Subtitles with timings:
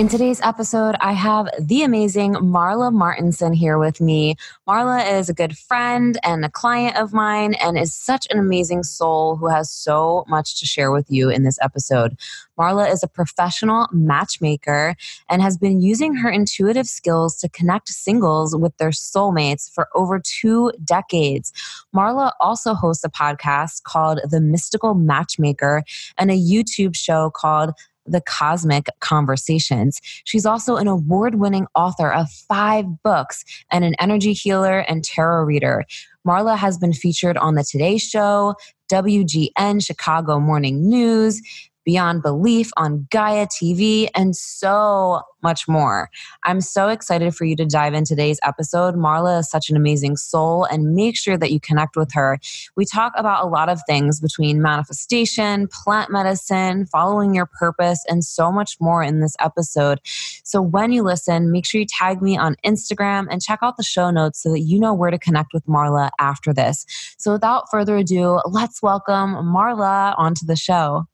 [0.00, 4.34] In today's episode, I have the amazing Marla Martenson here with me.
[4.66, 8.82] Marla is a good friend and a client of mine and is such an amazing
[8.82, 12.16] soul who has so much to share with you in this episode.
[12.58, 14.94] Marla is a professional matchmaker
[15.28, 20.18] and has been using her intuitive skills to connect singles with their soulmates for over
[20.18, 21.52] two decades.
[21.94, 25.82] Marla also hosts a podcast called The Mystical Matchmaker
[26.16, 27.74] and a YouTube show called
[28.10, 30.00] the Cosmic Conversations.
[30.24, 35.44] She's also an award winning author of five books and an energy healer and tarot
[35.44, 35.84] reader.
[36.26, 38.54] Marla has been featured on The Today Show,
[38.90, 41.40] WGN Chicago Morning News,
[41.84, 46.10] Beyond Belief on Gaia TV, and so much more.
[46.44, 48.94] I'm so excited for you to dive in today's episode.
[48.94, 52.38] Marla is such an amazing soul, and make sure that you connect with her.
[52.76, 58.24] We talk about a lot of things between manifestation, plant medicine, following your purpose, and
[58.24, 60.00] so much more in this episode.
[60.44, 63.82] So when you listen, make sure you tag me on Instagram and check out the
[63.82, 66.84] show notes so that you know where to connect with Marla after this.
[67.18, 71.06] So without further ado, let's welcome Marla onto the show.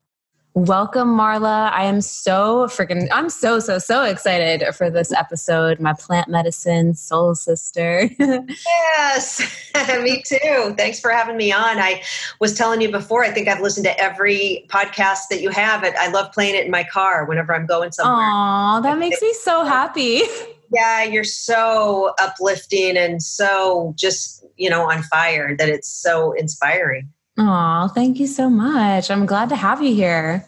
[0.56, 1.70] Welcome, Marla.
[1.70, 5.80] I am so freaking, I'm so, so, so excited for this episode.
[5.80, 8.08] My plant medicine soul sister.
[8.18, 9.42] yes,
[10.00, 10.74] me too.
[10.78, 11.76] Thanks for having me on.
[11.76, 12.02] I
[12.40, 15.84] was telling you before, I think I've listened to every podcast that you have.
[15.84, 18.24] I love playing it in my car whenever I'm going somewhere.
[18.26, 20.22] Aw, that makes me so happy.
[20.74, 27.08] Yeah, you're so uplifting and so just, you know, on fire that it's so inspiring.
[27.38, 29.08] Oh, thank you so much.
[29.08, 30.44] I'm glad to have you here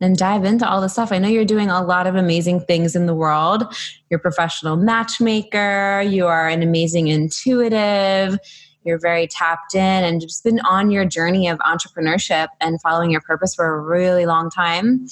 [0.00, 1.12] and dive into all the stuff.
[1.12, 3.64] I know you're doing a lot of amazing things in the world.
[4.08, 8.38] You're a professional matchmaker, you are an amazing intuitive,
[8.82, 13.20] you're very tapped in and just been on your journey of entrepreneurship and following your
[13.20, 15.06] purpose for a really long time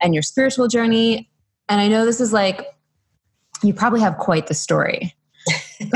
[0.00, 1.30] and your spiritual journey.
[1.68, 2.66] And I know this is like,
[3.62, 5.14] you probably have quite the story.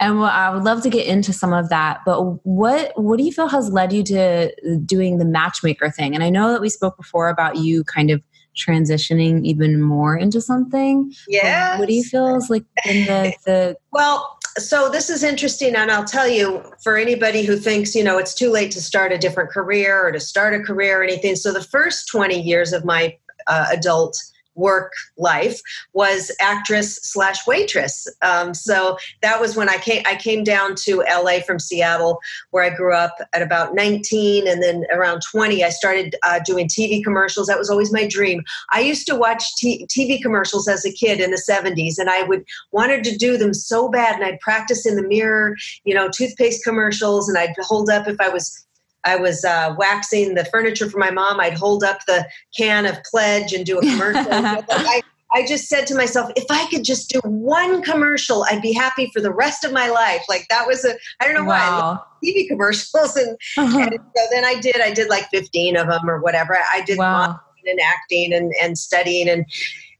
[0.00, 2.00] and well, I would love to get into some of that.
[2.04, 6.14] But what what do you feel has led you to doing the matchmaker thing?
[6.14, 8.22] And I know that we spoke before about you kind of
[8.56, 11.12] transitioning even more into something.
[11.28, 11.78] Yeah.
[11.78, 14.38] What do you feel is like in the, the well?
[14.58, 18.34] So this is interesting, and I'll tell you for anybody who thinks you know it's
[18.34, 21.36] too late to start a different career or to start a career or anything.
[21.36, 23.16] So the first twenty years of my
[23.46, 24.16] uh, adult
[24.56, 25.60] work life
[25.92, 28.08] was actress slash waitress.
[28.22, 30.02] Um, so that was when I came.
[30.06, 32.18] I came down to LA from Seattle,
[32.50, 33.14] where I grew up.
[33.32, 37.48] At about 19, and then around 20, I started uh, doing TV commercials.
[37.48, 38.42] That was always my dream.
[38.70, 42.22] I used to watch t- TV commercials as a kid in the 70s, and I
[42.22, 44.16] would wanted to do them so bad.
[44.16, 48.20] And I'd practice in the mirror, you know, toothpaste commercials, and I'd hold up if
[48.20, 48.65] I was
[49.06, 51.40] I was uh, waxing the furniture for my mom.
[51.40, 54.26] I'd hold up the can of Pledge and do a commercial.
[54.32, 55.00] I,
[55.32, 59.10] I just said to myself, if I could just do one commercial, I'd be happy
[59.14, 60.22] for the rest of my life.
[60.28, 62.04] Like that was a, I don't know wow.
[62.22, 63.16] why, TV commercials.
[63.16, 63.78] And, uh-huh.
[63.92, 66.58] and, so then I did, I did like 15 of them or whatever.
[66.72, 67.40] I did wow.
[67.64, 69.44] and acting and, and studying and,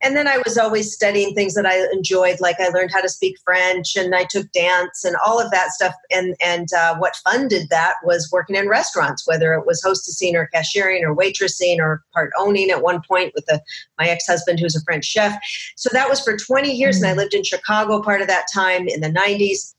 [0.03, 3.09] and then I was always studying things that I enjoyed, like I learned how to
[3.09, 5.95] speak French and I took dance and all of that stuff.
[6.11, 10.49] And and uh, what funded that was working in restaurants, whether it was hostessing or
[10.53, 13.61] cashiering or waitressing or part owning at one point with a,
[13.99, 15.39] my ex husband who's a French chef.
[15.77, 17.05] So that was for 20 years, mm-hmm.
[17.05, 17.19] and I mm.
[17.19, 19.75] lived in Chicago part of that time in the 90s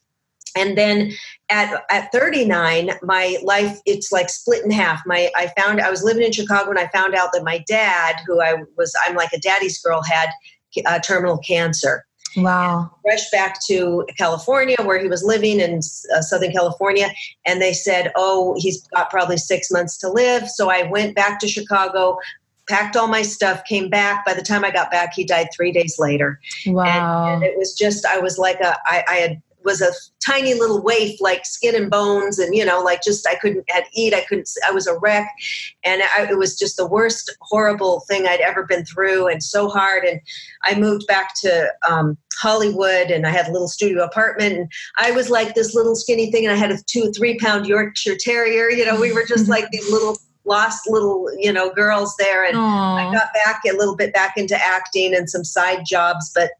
[0.58, 1.12] and then
[1.50, 6.04] at at 39 my life it's like split in half my i found i was
[6.04, 9.32] living in chicago and i found out that my dad who i was i'm like
[9.34, 10.30] a daddy's girl had
[10.86, 12.06] uh, terminal cancer
[12.38, 15.80] wow rushed back to california where he was living in
[16.16, 17.10] uh, southern california
[17.46, 21.40] and they said oh he's got probably six months to live so i went back
[21.40, 22.18] to chicago
[22.68, 24.26] packed all my stuff, came back.
[24.26, 26.40] By the time I got back, he died three days later.
[26.66, 27.34] Wow.
[27.34, 29.92] And, and it was just, I was like a, I, I had was a
[30.26, 33.84] tiny little waif, like skin and bones, and you know, like just I couldn't had
[33.94, 34.14] eat.
[34.14, 34.50] I couldn't.
[34.68, 35.30] I was a wreck,
[35.84, 39.68] and I, it was just the worst, horrible thing I'd ever been through, and so
[39.68, 40.06] hard.
[40.06, 40.22] And
[40.64, 45.12] I moved back to um, Hollywood, and I had a little studio apartment, and I
[45.12, 48.70] was like this little skinny thing, and I had a two, three pound Yorkshire Terrier.
[48.70, 52.56] You know, we were just like these little lost little you know girls there and
[52.56, 53.10] Aww.
[53.10, 56.52] i got back a little bit back into acting and some side jobs but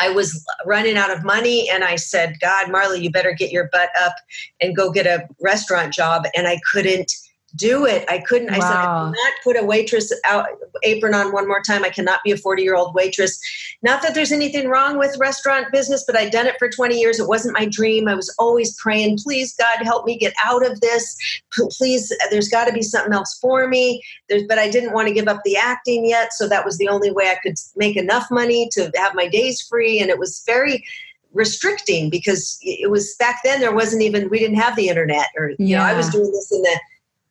[0.00, 3.68] I was running out of money and I said, God, Marla, you better get your
[3.70, 4.14] butt up
[4.60, 6.24] and go get a restaurant job.
[6.34, 7.12] And I couldn't
[7.56, 8.04] do it.
[8.08, 8.50] I couldn't.
[8.50, 8.56] Wow.
[8.56, 10.46] I said, I cannot put a waitress out,
[10.82, 11.84] apron on one more time.
[11.84, 13.38] I cannot be a 40 year old waitress.
[13.82, 17.20] Not that there's anything wrong with restaurant business, but I'd done it for 20 years.
[17.20, 18.08] It wasn't my dream.
[18.08, 21.16] I was always praying, please, God, help me get out of this.
[21.52, 24.02] Please, there's got to be something else for me.
[24.28, 26.32] There's, but I didn't want to give up the acting yet.
[26.32, 29.62] So that was the only way I could make enough money to have my days
[29.62, 30.00] free.
[30.00, 30.84] And it was very,
[31.32, 35.48] restricting because it was back then there wasn't even we didn't have the internet or
[35.50, 35.78] you yeah.
[35.78, 36.80] know i was doing this in the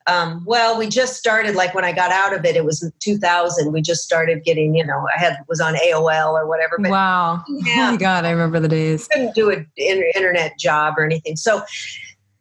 [0.08, 3.72] um, well, we just started like when I got out of it, it was 2000.
[3.72, 6.78] We just started getting, you know, I had was on AOL or whatever.
[6.80, 7.44] But wow!
[7.48, 9.08] Yeah, oh my God, I remember the days.
[9.08, 11.36] Couldn't do an internet job or anything.
[11.38, 11.64] So,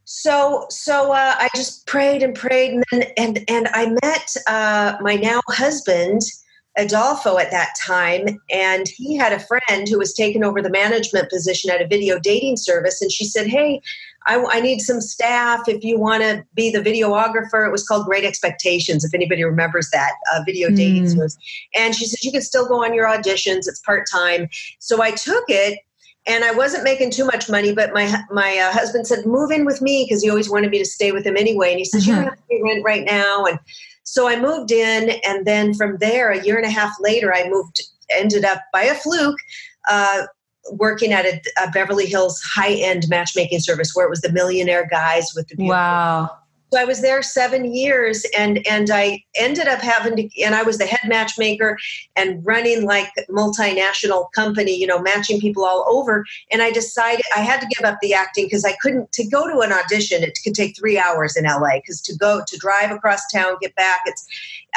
[0.05, 4.97] so, so uh, I just prayed and prayed, and then, and and I met uh,
[5.01, 6.23] my now husband.
[6.79, 11.29] Adolfo at that time, and he had a friend who was taking over the management
[11.29, 13.03] position at a video dating service.
[13.03, 13.83] And she said, Hey,
[14.27, 17.67] I, I need some staff if you want to be the videographer.
[17.67, 20.77] It was called Great Expectations, if anybody remembers that uh, video mm.
[20.77, 21.37] dating service.
[21.75, 24.49] And she said, You can still go on your auditions, it's part time.
[24.79, 25.79] So I took it
[26.27, 29.65] and I wasn't making too much money, but my my uh, husband said, "Move in
[29.65, 31.71] with me," because he always wanted me to stay with him anyway.
[31.71, 32.31] And he says, "You don't mm-hmm.
[32.31, 33.59] have to pay rent right now." And
[34.05, 37.49] so I moved in, and then from there, a year and a half later, I
[37.49, 37.83] moved.
[38.11, 39.39] Ended up by a fluke
[39.89, 40.27] uh,
[40.71, 44.87] working at a, a Beverly Hills high end matchmaking service where it was the millionaire
[44.87, 46.31] guys with the wow.
[46.73, 50.63] So I was there seven years, and and I ended up having to, and I
[50.63, 51.79] was the head matchmaker
[52.17, 56.25] and running like multinational company, you know, matching people all over.
[56.51, 59.47] And I decided I had to give up the acting because I couldn't to go
[59.47, 60.23] to an audition.
[60.23, 63.75] It could take three hours in LA because to go to drive across town, get
[63.77, 64.27] back, it's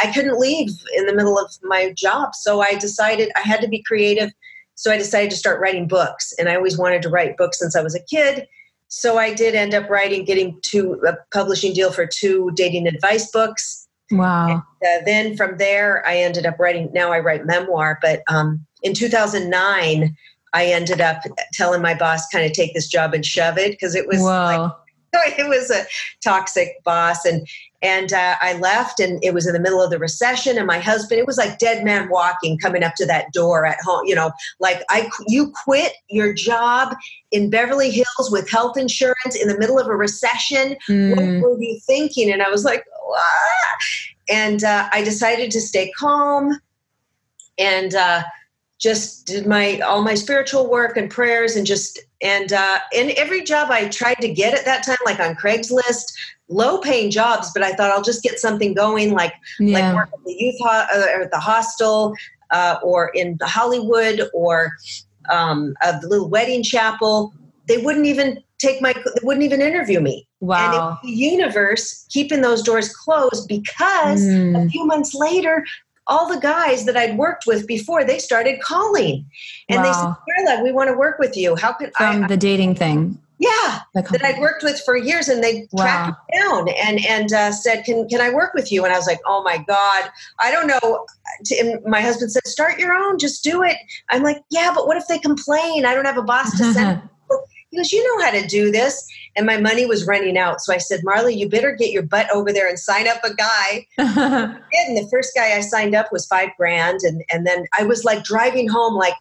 [0.04, 2.36] I couldn't leave in the middle of my job.
[2.36, 4.34] So I decided I had to be creative
[4.76, 6.34] so I decided to start writing books.
[6.38, 8.48] And I always wanted to write books since I was a kid.
[8.88, 13.32] So I did end up writing, getting to a publishing deal for two dating advice
[13.32, 13.88] books.
[14.12, 14.48] Wow.
[14.48, 17.98] And, uh, then from there, I ended up writing, now I write memoir.
[18.02, 20.16] But um, in 2009,
[20.54, 21.22] I ended up
[21.54, 24.72] telling my boss, kind of take this job and shove it because it was Whoa.
[25.14, 25.86] like, it was a
[26.24, 27.48] toxic boss and
[27.86, 30.58] and uh, I left, and it was in the middle of the recession.
[30.58, 33.78] And my husband, it was like dead man walking, coming up to that door at
[33.86, 34.08] home.
[34.08, 36.96] You know, like I, you quit your job
[37.32, 40.76] in Beverly Hills with health insurance in the middle of a recession.
[40.90, 41.42] Mm.
[41.44, 42.32] What were you thinking?
[42.32, 43.78] And I was like, ah.
[44.30, 46.60] and uh, I decided to stay calm,
[47.60, 48.24] and uh,
[48.80, 53.44] just did my all my spiritual work and prayers, and just and uh, in every
[53.44, 56.14] job I tried to get at that time, like on Craigslist,
[56.50, 59.80] low paying jobs, but I thought I'll just get something going, like yeah.
[59.80, 62.14] like work at the youth ho- uh, or at the hostel,
[62.52, 64.74] uh, or in the Hollywood, or
[65.32, 67.34] um, a little wedding chapel.
[67.68, 70.28] They wouldn't even take my, they wouldn't even interview me.
[70.40, 71.00] Wow.
[71.02, 74.66] And the universe keeping those doors closed because mm.
[74.66, 75.66] a few months later,
[76.08, 79.26] all the guys that I'd worked with before, they started calling.
[79.70, 79.84] And wow.
[79.84, 81.56] they said, Carla, we want to work with you.
[81.56, 83.20] How could From I, the dating thing.
[83.38, 85.84] Yeah, that I'd worked with for years, and they wow.
[85.84, 88.98] tracked me down and and uh, said, "Can can I work with you?" And I
[88.98, 91.06] was like, "Oh my god, I don't know."
[91.60, 93.76] And my husband said, "Start your own, just do it."
[94.10, 95.86] I'm like, "Yeah, but what if they complain?
[95.86, 97.02] I don't have a boss to send."
[97.72, 100.74] he goes, "You know how to do this." And my money was running out, so
[100.74, 103.86] I said, "Marley, you better get your butt over there and sign up a guy."
[103.98, 108.06] and the first guy I signed up was five grand, and and then I was
[108.06, 109.16] like driving home, like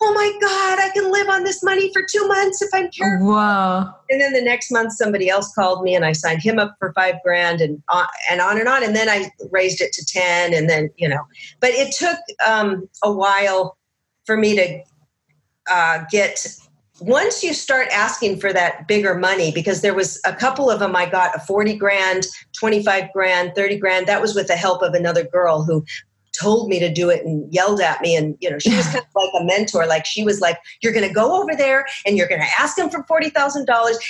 [0.00, 3.28] oh my God, I can live on this money for two months if I'm careful.
[3.28, 3.94] Wow.
[4.10, 6.92] And then the next month, somebody else called me and I signed him up for
[6.92, 8.84] five grand and on, and on and on.
[8.84, 11.24] And then I raised it to 10 and then, you know,
[11.60, 13.76] but it took um, a while
[14.24, 14.82] for me to
[15.70, 16.44] uh, get
[17.00, 20.94] once you start asking for that bigger money because there was a couple of them
[20.94, 24.94] i got a 40 grand 25 grand 30 grand that was with the help of
[24.94, 25.84] another girl who
[26.38, 28.16] told me to do it and yelled at me.
[28.16, 29.86] And you know she was kind of like a mentor.
[29.86, 32.78] Like she was like you're going to go over there and you're going to ask
[32.78, 33.66] him for $40,000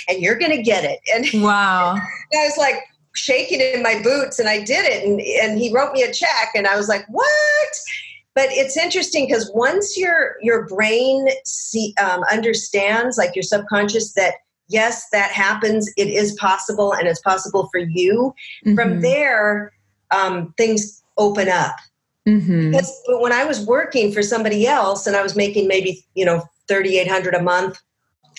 [0.09, 0.99] and you're going to get it.
[1.13, 1.93] And wow.
[1.93, 2.75] And I was like
[3.15, 5.05] shaking in my boots and I did it.
[5.05, 7.25] And and he wrote me a check and I was like what?
[8.33, 14.35] But it's interesting because once your your brain see, um, understands like your subconscious that
[14.67, 18.33] yes that happens it is possible and it's possible for you
[18.65, 18.75] mm-hmm.
[18.75, 19.71] from there
[20.11, 21.75] um, things open up
[22.27, 22.71] mm-hmm.
[22.71, 26.43] because when i was working for somebody else and i was making maybe you know
[26.67, 27.81] 3800 a month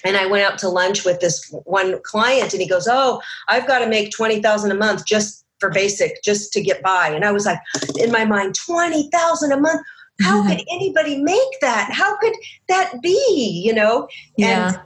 [0.04, 3.66] and I went out to lunch with this one client and he goes, "Oh, I've
[3.66, 7.32] got to make 20,000 a month just for basic just to get by." And I
[7.32, 7.58] was like
[7.98, 9.80] in my mind, 20,000 a month?
[10.22, 11.90] How could anybody make that?
[11.92, 12.34] How could
[12.68, 14.08] that be, you know?
[14.36, 14.68] Yeah.
[14.68, 14.80] And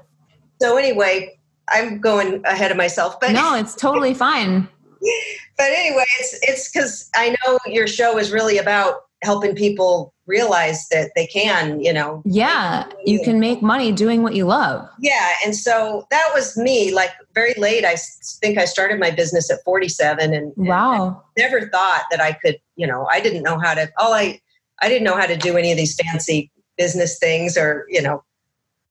[0.61, 1.39] so anyway,
[1.69, 4.69] I'm going ahead of myself, but No, it's totally fine.
[5.61, 10.89] but anyway, it's it's cuz I know your show is really about helping people realize
[10.89, 12.23] that they can, you know.
[12.25, 14.89] Yeah, you can make money doing what you love.
[15.01, 16.95] Yeah, and so that was me.
[16.95, 17.97] Like very late, I
[18.41, 22.57] think I started my business at 47, and wow, and never thought that I could.
[22.77, 23.91] You know, I didn't know how to.
[23.99, 24.41] All I,
[24.81, 28.25] I didn't know how to do any of these fancy business things or you know,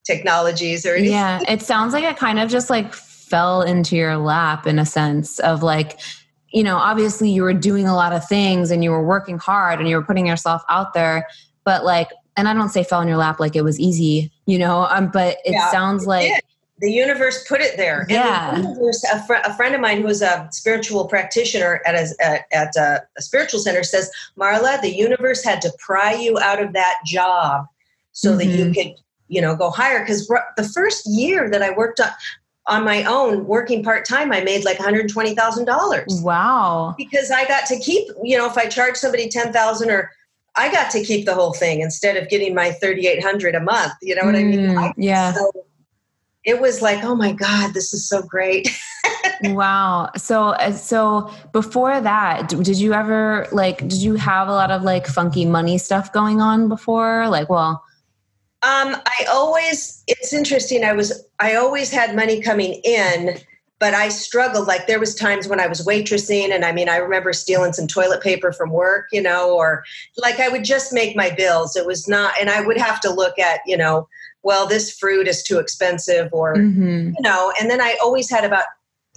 [0.06, 1.14] technologies or anything.
[1.14, 4.86] Yeah, it sounds like it kind of just like fell into your lap in a
[4.86, 6.00] sense of like
[6.52, 9.80] you know, obviously you were doing a lot of things and you were working hard
[9.80, 11.28] and you were putting yourself out there,
[11.64, 14.58] but like, and I don't say fell in your lap like it was easy, you
[14.58, 16.44] know, um, but it yeah, sounds like it
[16.82, 18.06] the universe put it there.
[18.10, 18.56] Yeah.
[18.56, 22.76] The universe, a, fr- a, friend of mine who's a spiritual practitioner at a, at
[22.76, 27.00] a, a spiritual center says, Marla, the universe had to pry you out of that
[27.06, 27.66] job
[28.12, 28.38] so mm-hmm.
[28.38, 28.74] that you mm-hmm.
[28.74, 28.94] could,
[29.28, 30.00] you know, go higher.
[30.00, 32.10] Because the first year that I worked on,
[32.70, 36.96] on my own working part-time i made like $120000 wow.
[36.98, 40.12] Because i got to keep you know if i charge somebody 10000 or
[40.56, 44.16] i got to keep the whole thing instead of getting my 3800 a month you
[44.16, 44.60] know what mm, i mean?
[44.60, 45.34] Mm, yeah.
[45.34, 45.52] so
[46.46, 48.70] it was like oh my god this is so great.
[49.44, 50.12] Wow.
[50.18, 54.84] So uh, so before that did you ever like did you have a lot of
[54.84, 57.28] like funky money stuff going on before?
[57.30, 57.84] Like well
[58.62, 60.84] um, I always, it's interesting.
[60.84, 63.38] I was, I always had money coming in,
[63.80, 64.68] but I struggled.
[64.68, 67.88] Like there was times when I was waitressing, and I mean, I remember stealing some
[67.88, 69.84] toilet paper from work, you know, or
[70.18, 71.78] like I would just make my bills.
[71.78, 74.08] It was not, and I would have to look at, you know,
[74.44, 77.12] well, this fruit is too expensive, or mm-hmm.
[77.16, 78.66] you know, and then I always had about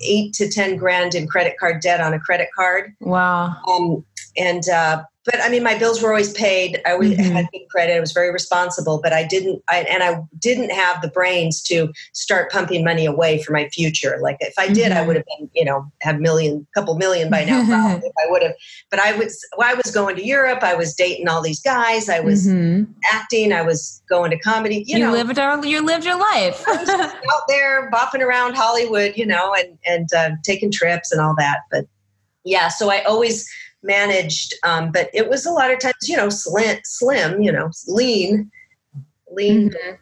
[0.04, 2.94] eight to ten grand in credit card debt on a credit card.
[3.00, 3.56] Wow.
[3.68, 4.04] Um,
[4.36, 6.80] and uh, but I mean, my bills were always paid.
[6.84, 7.32] I always mm-hmm.
[7.32, 7.96] had good credit.
[7.96, 11.92] I was very responsible, but I didn't, I, and I didn't have the brains to
[12.12, 14.18] start pumping money away for my future.
[14.20, 14.98] Like if I did, mm-hmm.
[14.98, 17.64] I would have been, you know, have million, couple million by now.
[17.66, 18.54] Probably if I would have,
[18.90, 20.62] but I was, well, I was going to Europe.
[20.62, 22.08] I was dating all these guys.
[22.08, 22.90] I was mm-hmm.
[23.12, 23.52] acting.
[23.52, 24.84] I was going to comedy.
[24.88, 26.64] You, you know, lived our, you lived your life.
[26.68, 31.60] Out there bopping around Hollywood, you know, and and uh, taking trips and all that.
[31.70, 31.86] But
[32.44, 33.48] yeah, so I always
[33.82, 37.70] managed, um, but it was a lot of times, you know, slim, slim, you know,
[37.86, 38.50] lean,
[39.30, 39.70] lean.
[39.70, 39.94] Mm-hmm.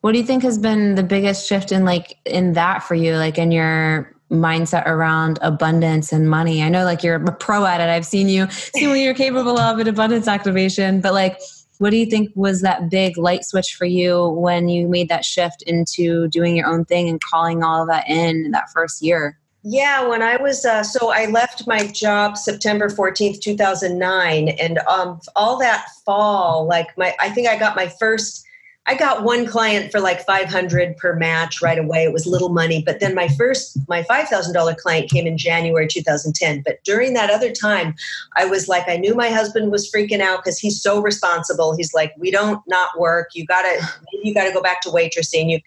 [0.00, 3.16] What do you think has been the biggest shift in like in that for you,
[3.16, 6.62] like in your mindset around abundance and money?
[6.62, 7.88] I know like you're a pro at it.
[7.88, 11.40] I've seen you see what you're capable of in abundance activation, but like
[11.78, 15.24] what do you think was that big light switch for you when you made that
[15.24, 19.38] shift into doing your own thing and calling all of that in that first year?
[19.66, 24.50] Yeah, when I was uh, so I left my job September fourteenth, two thousand nine,
[24.50, 28.44] and um, all that fall, like my, I think I got my first.
[28.86, 32.04] I got one client for like five hundred per match right away.
[32.04, 35.38] It was little money, but then my first, my five thousand dollar client came in
[35.38, 36.62] January two thousand ten.
[36.62, 37.94] But during that other time,
[38.36, 41.74] I was like, I knew my husband was freaking out because he's so responsible.
[41.74, 43.30] He's like, we don't not work.
[43.32, 43.82] You gotta,
[44.22, 45.50] you gotta go back to waitressing.
[45.50, 45.60] You,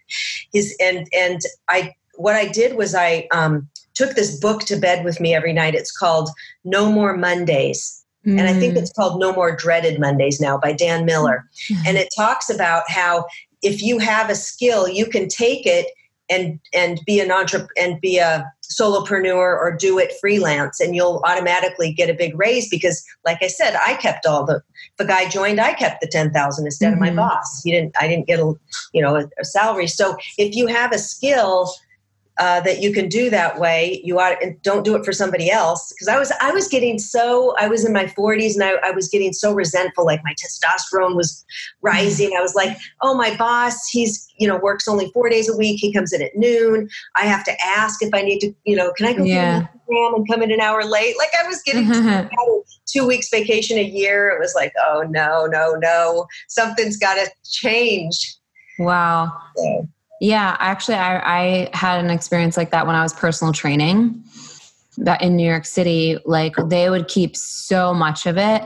[0.53, 5.03] his and and I what I did was I um, took this book to bed
[5.03, 5.75] with me every night.
[5.75, 6.29] It's called
[6.63, 8.05] No More Mondays.
[8.25, 8.39] Mm.
[8.39, 8.77] And I think mm.
[8.77, 11.45] it's called No More Dreaded Mondays now by Dan Miller.
[11.71, 11.87] Mm.
[11.87, 13.25] And it talks about how
[13.63, 15.87] if you have a skill, you can take it
[16.29, 18.45] and and be an entrepreneur and be a
[18.79, 23.47] solopreneur or do it freelance and you'll automatically get a big raise because like i
[23.47, 24.61] said i kept all the
[24.97, 26.93] the guy joined i kept the 10000 instead mm-hmm.
[26.95, 27.17] of my mm-hmm.
[27.17, 28.53] boss he didn't i didn't get a
[28.93, 31.71] you know a, a salary so if you have a skill
[32.39, 33.99] uh, that you can do that way.
[34.03, 35.91] You ought don't do it for somebody else.
[35.93, 38.91] Because I was I was getting so I was in my 40s and I, I
[38.91, 40.05] was getting so resentful.
[40.05, 41.45] Like my testosterone was
[41.81, 42.31] rising.
[42.37, 45.79] I was like, oh my boss, he's you know works only four days a week.
[45.79, 46.89] He comes in at noon.
[47.15, 49.67] I have to ask if I need to you know can I go yeah.
[49.87, 51.15] and come in an hour late?
[51.17, 51.89] Like I was getting
[52.87, 54.29] two weeks vacation a year.
[54.29, 58.35] It was like oh no no no something's got to change.
[58.79, 59.31] Wow.
[59.55, 59.87] So.
[60.19, 64.23] Yeah, actually, I, I had an experience like that when I was personal training
[64.97, 66.17] that in New York City.
[66.25, 68.63] Like they would keep so much of it.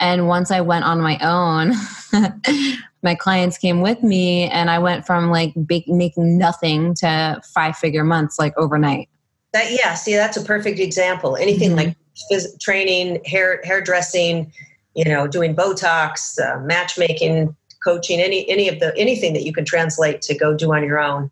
[0.00, 1.74] And once I went on my own,
[3.02, 8.04] my clients came with me and I went from like making nothing to five figure
[8.04, 9.08] months like overnight.
[9.52, 11.36] That yeah, see that's a perfect example.
[11.36, 11.88] Anything mm-hmm.
[11.88, 11.96] like
[12.32, 14.52] phys- training, hair hairdressing,
[14.96, 17.54] you know, doing Botox, uh, matchmaking,
[17.84, 20.98] coaching, any any of the anything that you can translate to go do on your
[20.98, 21.30] own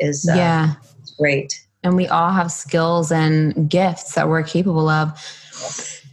[0.00, 0.74] is uh, yeah
[1.18, 1.66] great.
[1.82, 5.18] And we all have skills and gifts that we're capable of.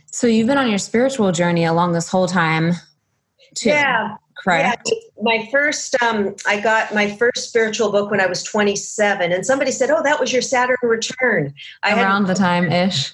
[0.08, 2.74] So you've been on your spiritual journey along this whole time,
[3.56, 3.70] too.
[3.70, 4.18] Yeah.
[4.44, 4.92] Correct.
[4.92, 5.24] Yeah.
[5.24, 9.72] My first, um, I got my first spiritual book when I was 27, and somebody
[9.72, 13.14] said, "Oh, that was your Saturn return." I Around the time ish.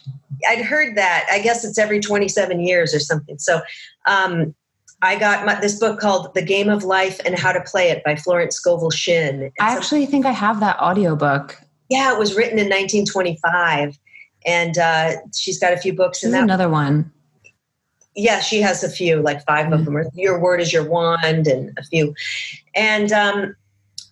[0.50, 1.28] I'd heard that.
[1.32, 3.38] I guess it's every 27 years or something.
[3.38, 3.62] So,
[4.08, 4.54] um,
[5.02, 8.04] I got my, this book called The Game of Life and How to Play It
[8.04, 9.52] by Florence Scovel Shinn.
[9.60, 11.58] I actually think I have that audiobook.
[11.90, 13.98] Yeah, it was written in 1925.
[14.46, 16.44] And uh, she's got a few books in that.
[16.44, 17.12] another one.
[18.16, 19.74] Yeah, she has a few, like 5 mm-hmm.
[19.74, 20.04] of them.
[20.14, 22.14] Your Word is Your Wand and a few.
[22.76, 23.56] And um,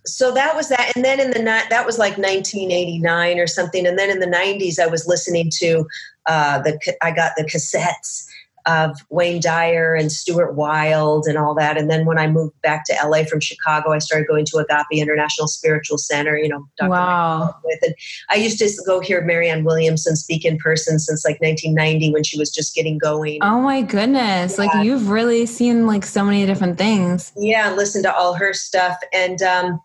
[0.06, 0.92] so that was that.
[0.96, 3.86] And then in the, that was like 1989 or something.
[3.86, 5.86] And then in the 90s, I was listening to
[6.28, 8.26] uh, the, I got the cassettes
[8.70, 11.76] of Wayne Dyer and Stuart Wilde and all that.
[11.76, 14.86] And then when I moved back to LA from Chicago, I started going to Agape
[14.92, 16.90] International Spiritual Center, you know, Dr.
[16.92, 17.56] Wow.
[17.64, 17.80] With.
[17.82, 17.96] And
[18.30, 22.38] I used to go hear Marianne Williamson speak in person since like 1990 when she
[22.38, 23.40] was just getting going.
[23.42, 24.58] Oh my goodness.
[24.58, 24.66] Yeah.
[24.66, 27.32] Like you've really seen like so many different things.
[27.36, 28.98] Yeah, listen to all her stuff.
[29.12, 29.82] And, um,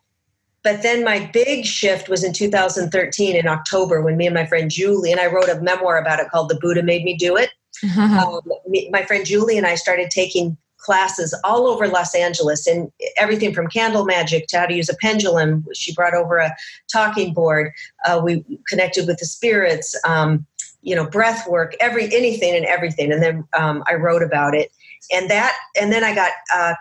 [0.63, 4.71] but then my big shift was in 2013 in October when me and my friend
[4.71, 7.51] Julie, and I wrote a memoir about it called The Buddha Made Me Do It
[7.83, 12.93] um, me, my friend Julie and I started taking classes all over Los Angeles and
[13.17, 15.65] everything from candle magic to how to use a pendulum.
[15.75, 16.55] She brought over a
[16.93, 17.73] talking board.
[18.07, 20.47] Uh, we connected with the spirits, um,
[20.83, 23.11] you know, breath work, every anything and everything.
[23.13, 24.71] And then um, I wrote about it.
[25.13, 26.75] And that, and then I got uh,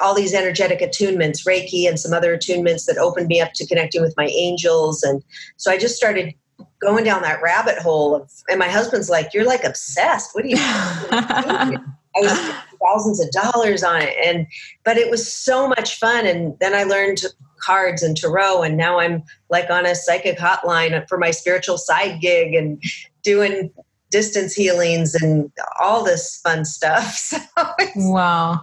[0.00, 4.00] all these energetic attunements, Reiki and some other attunements that opened me up to connecting
[4.00, 5.02] with my angels.
[5.02, 5.22] And
[5.58, 6.34] so I just started
[6.80, 10.34] going down that rabbit hole of, and my husband's like, "You're like obsessed.
[10.34, 10.56] What are you?"
[12.14, 14.46] I was thousands of dollars on it, and
[14.84, 16.26] but it was so much fun.
[16.26, 17.22] And then I learned
[17.60, 22.20] cards and tarot, and now I'm like on a psychic hotline for my spiritual side
[22.20, 22.82] gig and
[23.22, 23.70] doing
[24.10, 25.50] distance healings and
[25.80, 27.18] all this fun stuff.
[27.56, 28.60] So wow.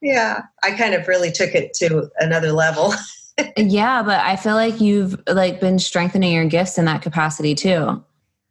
[0.00, 2.94] Yeah, I kind of really took it to another level.
[3.56, 8.02] yeah, but I feel like you've like been strengthening your gifts in that capacity too.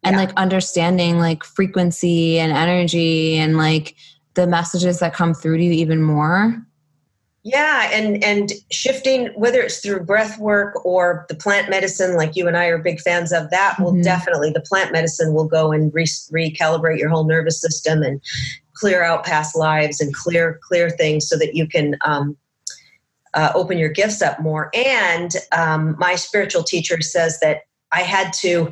[0.05, 0.17] And yeah.
[0.17, 3.95] like understanding like frequency and energy and like
[4.33, 6.61] the messages that come through to you even more.
[7.45, 12.47] Yeah, and and shifting whether it's through breath work or the plant medicine, like you
[12.47, 14.01] and I are big fans of, that will mm-hmm.
[14.01, 18.21] definitely the plant medicine will go and re- recalibrate your whole nervous system and
[18.75, 22.37] clear out past lives and clear clear things so that you can um,
[23.33, 24.69] uh, open your gifts up more.
[24.73, 28.71] And um, my spiritual teacher says that I had to,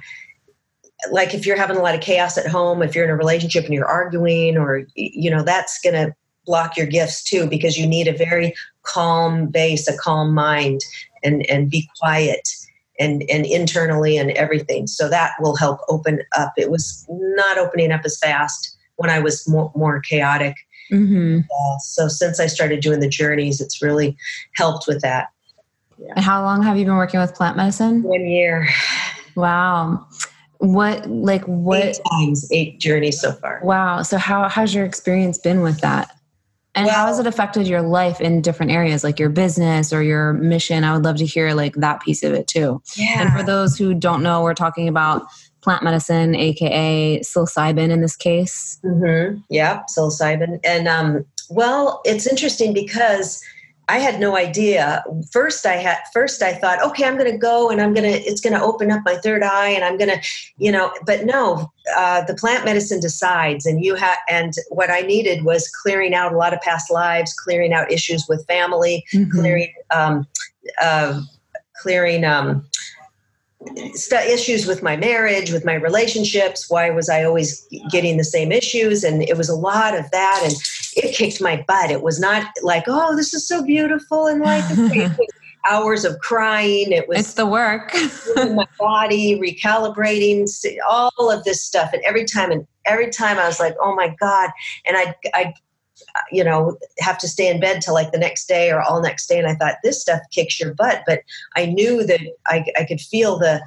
[1.12, 3.66] like, if you're having a lot of chaos at home, if you're in a relationship
[3.66, 6.14] and you're arguing, or, you know, that's going to
[6.46, 10.82] block your gifts too, because you need a very calm base, a calm mind,
[11.24, 12.48] and, and be quiet.
[13.00, 14.86] And, and internally and everything.
[14.86, 16.54] So that will help open up.
[16.56, 20.56] It was not opening up as fast when I was more, more chaotic
[20.92, 21.40] Mm-hmm.
[21.40, 24.18] Uh, so since I started doing the journeys, it's really
[24.56, 25.30] helped with that.
[25.98, 26.20] Yeah.
[26.20, 28.04] How long have you been working with plant medicine?
[28.04, 28.68] One year.
[29.36, 30.08] Wow.
[30.58, 33.62] What like what eight times eight journeys so far.
[33.64, 34.02] Wow.
[34.04, 36.16] So how how's your experience been with that?
[36.76, 40.02] And well, how has it affected your life in different areas, like your business or
[40.04, 40.84] your mission?
[40.84, 42.82] I would love to hear like that piece of it too.
[42.96, 43.22] Yeah.
[43.22, 45.24] And for those who don't know, we're talking about
[45.62, 48.80] plant medicine, aka psilocybin in this case.
[48.84, 49.40] Mm-hmm.
[49.50, 50.60] Yeah, psilocybin.
[50.64, 53.42] And um, well, it's interesting because
[53.92, 55.04] I had no idea.
[55.32, 58.20] First, I had first I thought, okay, I'm going to go and I'm going to
[58.22, 60.22] it's going to open up my third eye and I'm going to,
[60.58, 60.94] you know.
[61.06, 64.18] But no, uh, the plant medicine decides, and you have.
[64.30, 68.28] And what I needed was clearing out a lot of past lives, clearing out issues
[68.30, 69.32] with family, mm-hmm.
[69.32, 70.26] clearing, um,
[70.82, 71.22] uh,
[71.82, 72.24] clearing.
[72.24, 72.66] Um,
[73.94, 76.70] st- issues with my marriage, with my relationships.
[76.70, 79.04] Why was I always getting the same issues?
[79.04, 80.54] And it was a lot of that, and
[80.96, 81.92] it kicked my butt.
[81.92, 84.64] It was not like, oh, this is so beautiful and like
[85.70, 86.92] hours of crying.
[86.92, 87.94] It was it's the work.
[88.36, 90.50] my body recalibrating,
[90.90, 94.16] all of this stuff, and every time and every time I was like, oh my
[94.20, 94.50] god,
[94.86, 95.54] and I I
[96.32, 99.28] you know, have to stay in bed till like the next day or all next
[99.28, 99.38] day.
[99.38, 101.22] And I thought this stuff kicks your butt, but
[101.56, 103.62] I knew that I, I could feel the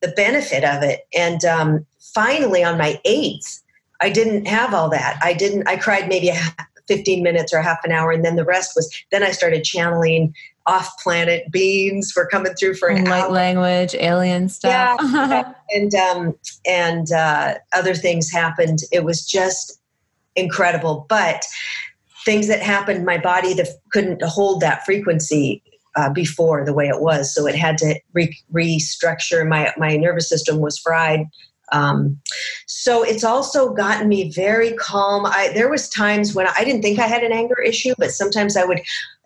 [0.00, 1.06] the benefit of it.
[1.16, 3.62] And um, finally, on my eighth,
[4.00, 5.18] I didn't have all that.
[5.22, 6.30] I didn't, I cried maybe
[6.86, 8.12] 15 minutes or half an hour.
[8.12, 10.34] And then the rest was, then I started channeling
[10.66, 13.30] off planet beings were coming through for an light hour.
[13.30, 14.98] language, alien stuff.
[15.00, 16.34] Yeah, and um,
[16.66, 18.80] and uh, other things happened.
[18.92, 19.80] It was just
[20.36, 21.06] incredible.
[21.08, 21.42] But
[22.24, 25.62] things that happened, my body that couldn't hold that frequency
[25.96, 29.46] uh, before the way it was, so it had to re- restructure.
[29.46, 31.26] My my nervous system was fried.
[31.70, 32.18] Um,
[32.66, 35.26] so it's also gotten me very calm.
[35.26, 38.56] I, there was times when I didn't think I had an anger issue, but sometimes
[38.56, 38.80] I would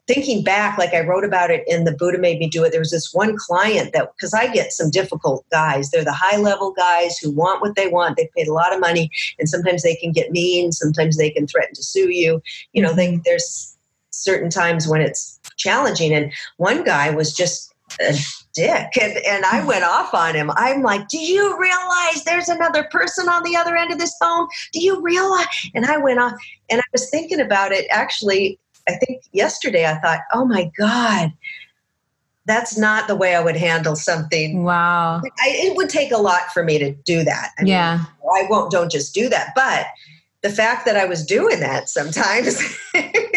[0.06, 2.80] thinking back, like I wrote about it in the Buddha Made Me Do It, there
[2.80, 6.72] was this one client that, because I get some difficult guys, they're the high level
[6.72, 8.16] guys who want what they want.
[8.16, 11.46] They've paid a lot of money, and sometimes they can get mean, sometimes they can
[11.46, 12.42] threaten to sue you.
[12.72, 13.22] You know, they, mm-hmm.
[13.24, 13.76] there's
[14.10, 16.12] certain times when it's challenging.
[16.12, 18.16] And one guy was just a
[18.54, 20.50] dick, and, and I went off on him.
[20.56, 24.48] I'm like, Do you realize there's another person on the other end of this phone?
[24.72, 25.46] Do you realize?
[25.74, 26.32] And I went off,
[26.70, 31.32] and I was thinking about it actually I think yesterday I thought, oh my God,
[32.46, 34.64] that's not the way I would handle something.
[34.64, 35.20] Wow.
[35.40, 37.50] I, it would take a lot for me to do that.
[37.58, 37.96] I yeah.
[37.98, 39.52] Mean, I won't, don't just do that.
[39.54, 39.86] But
[40.42, 42.60] the fact that I was doing that sometimes.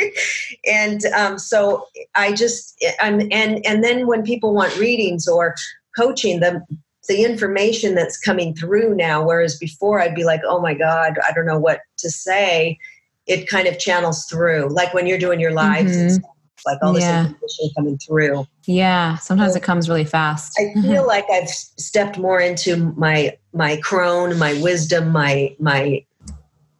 [0.65, 5.53] and um, so I just, I'm, and, and then when people want readings or
[5.95, 6.65] coaching, the,
[7.07, 11.31] the information that's coming through now, whereas before I'd be like, oh my God, I
[11.33, 12.79] don't know what to say
[13.27, 16.09] it kind of channels through, like when you're doing your lives mm-hmm.
[16.09, 16.31] stuff,
[16.65, 17.25] like all this yeah.
[17.25, 18.45] information coming through.
[18.65, 20.59] Yeah, sometimes so it comes really fast.
[20.59, 26.05] I feel like I've stepped more into my my crone, my wisdom, my my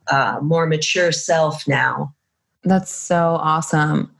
[0.07, 2.13] uh, more mature self now.
[2.63, 4.14] That's so awesome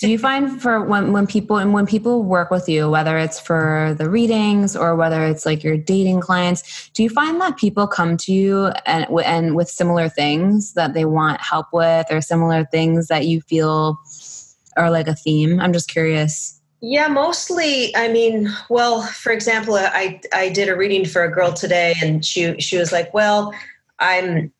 [0.00, 3.38] do you find for when, when people and when people work with you whether it's
[3.38, 7.86] for the readings or whether it's like your dating clients do you find that people
[7.86, 12.64] come to you and, and with similar things that they want help with or similar
[12.64, 13.98] things that you feel
[14.76, 15.60] are like a theme?
[15.60, 16.60] I'm just curious.
[16.80, 21.50] Yeah mostly i mean well for example i i did a reading for a girl
[21.50, 23.54] today and she she was like well
[24.00, 24.52] i'm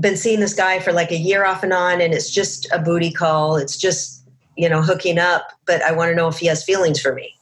[0.00, 2.78] been seeing this guy for like a year off and on and it's just a
[2.78, 3.56] booty call.
[3.56, 4.23] It's just
[4.56, 7.34] you know, hooking up, but I want to know if he has feelings for me.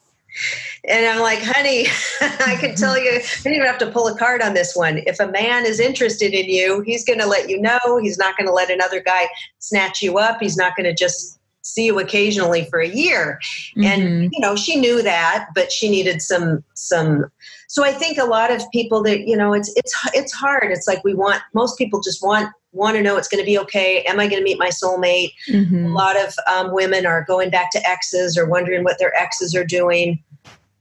[0.88, 1.86] And I'm like, honey,
[2.20, 4.98] I can tell you, I don't even have to pull a card on this one.
[5.06, 7.98] If a man is interested in you, he's going to let you know.
[8.00, 10.38] He's not going to let another guy snatch you up.
[10.40, 13.38] He's not going to just see you occasionally for a year.
[13.76, 13.84] Mm-hmm.
[13.84, 17.26] And you know, she knew that, but she needed some some
[17.68, 20.70] so I think a lot of people that you know, it's it's it's hard.
[20.72, 23.58] It's like we want most people just want want to know it's going to be
[23.58, 24.02] okay.
[24.02, 25.32] Am I going to meet my soulmate?
[25.48, 25.86] Mm-hmm.
[25.86, 29.54] A lot of um, women are going back to exes or wondering what their exes
[29.54, 30.22] are doing.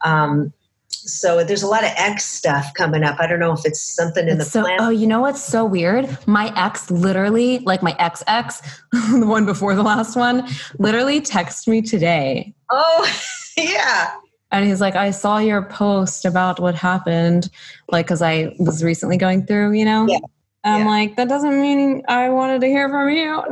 [0.02, 0.54] Um,
[0.90, 3.20] so there's a lot of ex stuff coming up.
[3.20, 4.78] I don't know if it's something in it's the so, plan.
[4.80, 6.18] Oh, you know what's so weird?
[6.28, 11.68] My ex literally, like my ex ex, the one before the last one, literally texted
[11.68, 12.54] me today.
[12.70, 13.12] Oh,
[13.58, 14.16] yeah.
[14.52, 17.50] And he's like, I saw your post about what happened,
[17.90, 20.08] like, because I was recently going through, you know?
[20.08, 20.20] Yeah.
[20.64, 20.88] I'm yeah.
[20.88, 23.44] like, that doesn't mean I wanted to hear from you.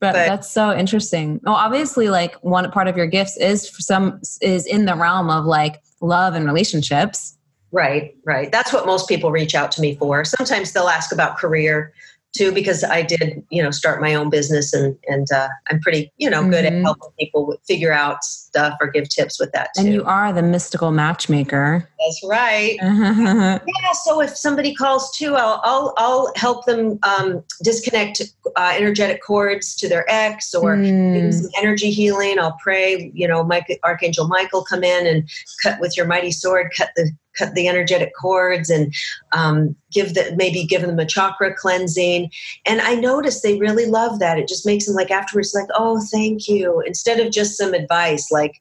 [0.00, 1.40] but, but, that's so interesting.
[1.42, 5.28] Well, obviously, like one part of your gifts is for some is in the realm
[5.28, 7.36] of like love and relationships.
[7.72, 8.50] Right, right.
[8.52, 10.24] That's what most people reach out to me for.
[10.24, 11.92] Sometimes they'll ask about career
[12.34, 16.12] too because I did, you know, start my own business and and uh, I'm pretty,
[16.18, 16.78] you know, good mm-hmm.
[16.78, 19.70] at helping people figure out stuff or give tips with that.
[19.74, 19.84] Too.
[19.84, 21.88] And you are the mystical matchmaker.
[21.98, 22.76] That's right.
[22.82, 23.58] yeah.
[24.02, 28.20] So if somebody calls too, I'll I'll, I'll help them um, disconnect
[28.56, 31.32] uh, energetic cords to their ex or mm.
[31.32, 32.38] some energy healing.
[32.38, 33.10] I'll pray.
[33.14, 35.28] You know, Mike, Archangel Michael come in and
[35.62, 38.94] cut with your mighty sword, cut the cut the energetic cords and
[39.32, 42.30] um, give the maybe give them a chakra cleansing.
[42.66, 44.38] And i noticed they really love that.
[44.38, 48.30] It just makes them like afterwards like oh thank you instead of just some advice
[48.30, 48.60] like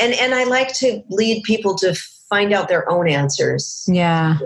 [0.00, 1.94] and and i like to lead people to
[2.28, 3.84] find out their own answers.
[3.88, 4.38] Yeah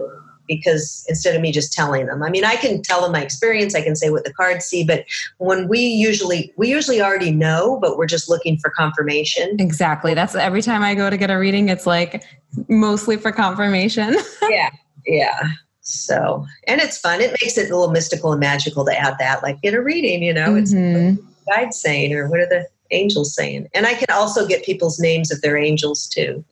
[0.49, 2.23] because instead of me just telling them.
[2.23, 4.83] I mean i can tell them my experience i can say what the cards see
[4.83, 5.05] but
[5.37, 9.57] when we usually we usually already know but we're just looking for confirmation.
[9.61, 10.15] Exactly.
[10.15, 12.25] That's every time i go to get a reading it's like
[12.69, 14.17] mostly for confirmation.
[14.49, 14.71] Yeah
[15.07, 15.43] yeah.
[15.81, 17.21] So and it's fun.
[17.21, 20.23] It makes it a little mystical and magical to add that like get a reading
[20.23, 21.23] you know it's mm-hmm.
[21.49, 23.69] guide saying or what are the angels saying?
[23.75, 26.45] And i can also get people's names of their angels too.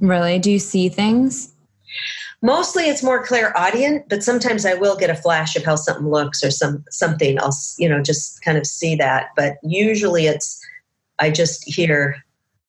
[0.00, 0.38] Really?
[0.38, 1.52] Do you see things
[2.44, 6.08] mostly it's more clear clairaudient but sometimes i will get a flash of how something
[6.08, 10.60] looks or some something i'll you know just kind of see that but usually it's
[11.18, 12.16] i just hear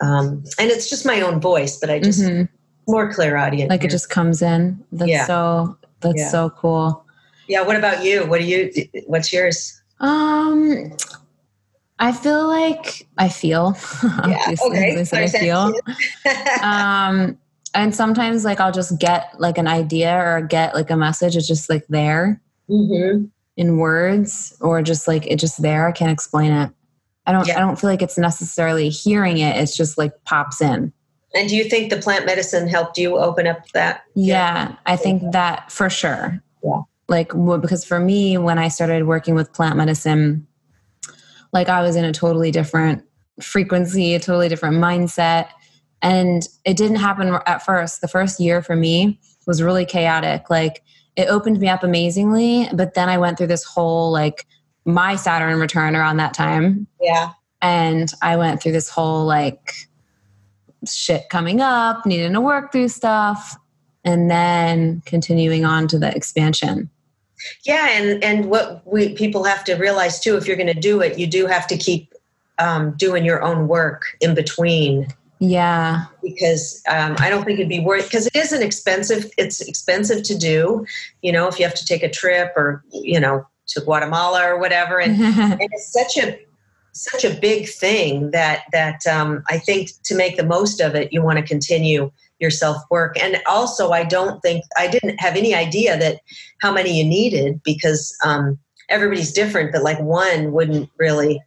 [0.01, 2.43] um, and it's just my own voice but i just mm-hmm.
[2.91, 3.88] more clairaudient like here.
[3.88, 5.25] it just comes in that's yeah.
[5.25, 6.29] so That's Yeah.
[6.29, 7.03] so cool.
[7.47, 7.61] Yeah.
[7.61, 8.25] What about you?
[8.25, 8.71] What do you?
[9.07, 9.81] What's yours?
[9.99, 10.91] Um,
[11.99, 13.75] I feel like I feel.
[14.03, 14.55] I
[15.03, 15.73] said I feel.
[16.63, 17.38] um,
[17.75, 21.35] and sometimes like I'll just get like an idea or get like a message.
[21.35, 23.25] It's just like there hmm
[23.57, 25.88] in words, or just like it's just there.
[25.88, 26.71] I can't explain it.
[27.25, 27.47] I don't.
[27.47, 27.57] Yeah.
[27.57, 29.55] I don't feel like it's necessarily hearing it.
[29.57, 30.91] It's just like pops in.
[31.33, 34.03] And do you think the plant medicine helped you open up that?
[34.13, 36.41] Yeah, I think that for sure.
[36.63, 36.81] Yeah.
[37.07, 40.47] Like, well, because for me, when I started working with plant medicine,
[41.53, 43.03] like I was in a totally different
[43.41, 45.49] frequency, a totally different mindset.
[46.01, 48.01] And it didn't happen at first.
[48.01, 50.49] The first year for me was really chaotic.
[50.49, 50.84] Like,
[51.15, 52.67] it opened me up amazingly.
[52.73, 54.45] But then I went through this whole, like,
[54.86, 56.88] my Saturn return around that time.
[57.01, 57.31] Yeah.
[57.62, 59.73] And I went through this whole, like,
[60.88, 63.58] shit coming up, needing to work through stuff,
[64.03, 66.89] and then continuing on to the expansion.
[67.65, 71.01] Yeah, and and what we people have to realize too, if you're going to do
[71.01, 72.13] it, you do have to keep
[72.60, 75.08] um, doing your own work in between
[75.39, 76.06] Yeah.
[76.24, 79.30] because um, I don't think it'd be worth because it is an expensive.
[79.38, 80.86] It's expensive to do.
[81.21, 84.60] You know, if you have to take a trip or you know to Guatemala or
[84.60, 86.39] whatever, and, and it's such a
[86.93, 91.12] such a big thing that that um, I think to make the most of it,
[91.12, 93.21] you want to continue your self work.
[93.21, 96.21] And also, I don't think I didn't have any idea that
[96.62, 98.58] how many you needed because um,
[98.89, 99.71] everybody's different.
[99.71, 101.41] But like one wouldn't really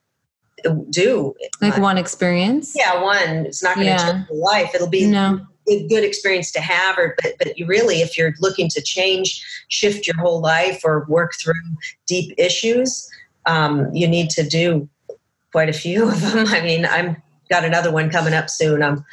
[0.91, 2.73] do like one experience?
[2.75, 3.47] Yeah, one.
[3.47, 4.13] It's not going to Yeah.
[4.13, 4.71] change your life.
[4.75, 5.41] It'll be No.
[5.69, 9.45] a good experience to have, or but but you really, if you're looking to change,
[9.69, 11.55] shift your whole life, or work through
[12.07, 13.09] deep issues,
[13.47, 14.89] um, you need to do
[15.53, 16.47] quite a few of them.
[16.49, 17.17] I mean, I'm
[17.51, 18.83] got another one coming up soon.
[18.83, 19.05] I'm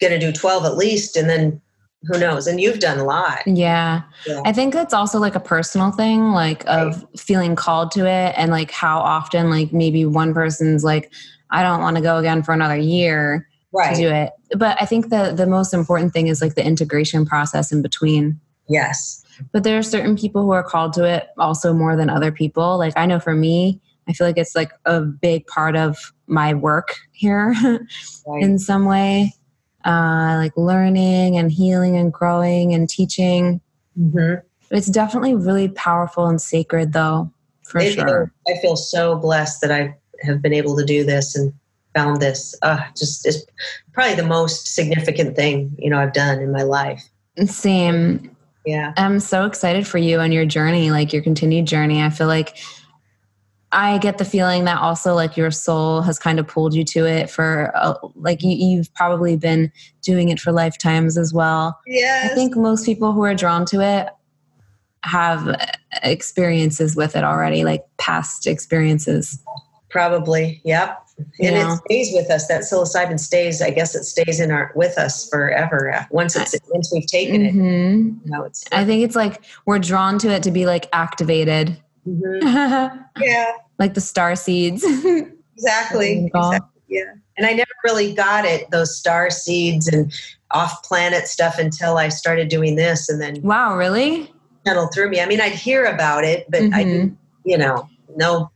[0.00, 1.60] going to do twelve at least, and then
[2.04, 2.46] who knows?
[2.46, 3.40] And you've done a lot.
[3.46, 4.02] Yeah.
[4.26, 4.40] Yeah.
[4.44, 8.50] I think it's also like a personal thing, like of feeling called to it and
[8.50, 11.12] like how often, like maybe one person's like,
[11.50, 13.94] I don't want to go again for another year Right.
[13.94, 14.30] to do it.
[14.56, 18.40] But I think the the most important thing is like the integration process in between.
[18.68, 19.22] Yes.
[19.52, 22.78] But there are certain people who are called to it also more than other people.
[22.78, 26.52] Like I know for me, I feel like it's like a big part of my
[26.54, 27.54] work here
[28.26, 28.42] Right.
[28.42, 29.34] in some way.
[29.84, 33.60] Uh, like learning and healing and growing and teaching.
[33.96, 34.34] hmm
[34.70, 37.30] It's definitely really powerful and sacred, though,
[37.64, 38.32] for It- sure.
[38.48, 41.52] I feel so blessed that I have been able to do this and
[41.94, 42.54] found this.
[42.62, 43.44] Uh, just it's
[43.92, 47.02] probably the most significant thing you know I've done in my life.
[47.46, 48.36] Same.
[48.66, 48.92] Yeah.
[48.98, 52.02] I'm so excited for you and your journey, like your continued journey.
[52.02, 52.58] I feel like
[53.72, 57.06] I get the feeling that also like your soul has kind of pulled you to
[57.06, 59.70] it for uh, like you, you've probably been
[60.02, 61.78] doing it for lifetimes as well.
[61.86, 62.28] Yeah.
[62.30, 64.08] I think most people who are drawn to it
[65.04, 65.56] have
[66.02, 69.38] experiences with it already, like past experiences.
[69.88, 70.60] probably.
[70.64, 70.98] Yep.
[71.18, 71.74] And Yeah.
[71.74, 72.46] it stays with us.
[72.46, 73.60] That psilocybin stays.
[73.60, 76.06] I guess it stays in our with us forever.
[76.12, 77.54] Once it's once we've taken it.
[77.54, 78.18] Mhm.
[78.24, 81.76] You know, it's I think it's like we're drawn to it to be like activated,
[82.06, 83.04] Mhm.
[83.20, 83.52] yeah.
[83.78, 84.84] like the star seeds.
[85.56, 86.24] Exactly.
[86.34, 86.80] Exactly.
[86.88, 87.12] Yeah.
[87.36, 90.10] And I never really got it, those star seeds and
[90.52, 94.32] off planet stuff until I started doing this and then wow, really?
[94.66, 95.20] channeled through me.
[95.20, 96.84] I mean, I'd hear about it, but I Mhm.
[96.84, 97.86] didn't, you know,
[98.16, 98.50] know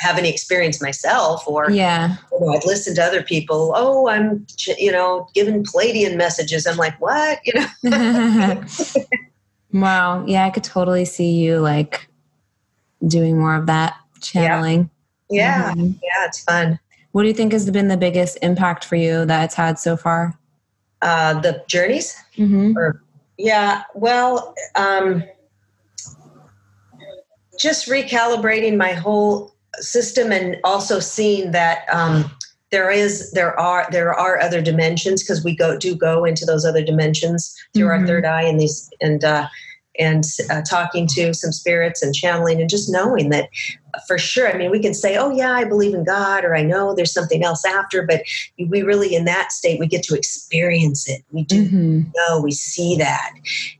[0.00, 2.16] have any experience myself or Yeah.
[2.32, 3.72] you know, I'd listen to other people.
[3.76, 4.44] Oh, I'm,
[4.76, 6.66] you know, giving Pleiadian messages.
[6.66, 7.38] I'm like, what?
[7.44, 7.52] You
[7.84, 8.64] know,
[9.72, 10.24] wow.
[10.26, 12.08] Yeah, I could totally see you like
[13.06, 14.90] doing more of that channeling.
[15.30, 15.98] yeah, Mhm.
[16.02, 16.78] yeah, it's fun.
[17.12, 19.96] What do you think has been the biggest impact for you that it's had so
[19.96, 20.34] far?
[21.02, 22.14] Uh, the journeys.
[22.36, 22.72] Mm-hmm.
[23.38, 25.22] Yeah, well, um,
[27.58, 32.30] just recalibrating my whole system and also seeing that um,
[32.70, 36.64] there is there are there are other dimensions because we go do go into those
[36.64, 38.00] other dimensions through Mhm.
[38.00, 39.46] our third eye and these and uh,
[40.00, 43.48] and uh, talking to some spirits and channeling and just knowing that
[44.06, 44.48] for sure.
[44.48, 47.12] I mean, we can say, "Oh yeah, I believe in God," or "I know there's
[47.12, 48.22] something else after," but
[48.58, 51.22] we really in that state we get to experience it.
[51.30, 52.02] We do Mm-hmm.
[52.16, 53.32] know we see that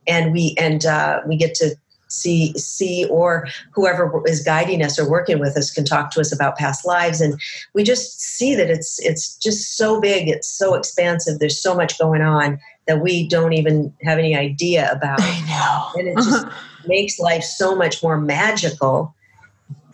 [0.06, 1.76] and we and uh, we get to
[2.08, 6.32] see see or whoever is guiding us or working with us can talk to us
[6.32, 7.40] about past lives and
[7.72, 11.98] we just see that it's it's just so big it's so expansive there's so much
[11.98, 16.00] going on that we don't even have any idea about I know.
[16.00, 16.46] and it just
[16.86, 19.14] makes life so much more magical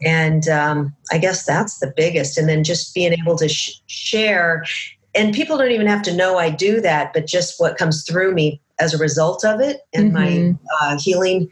[0.02, 4.64] and um, i guess that's the biggest and then just being able to sh- share
[5.14, 8.32] and people don't even have to know i do that but just what comes through
[8.34, 10.58] me as a result of it and my Mhm.
[10.80, 11.50] uh, healing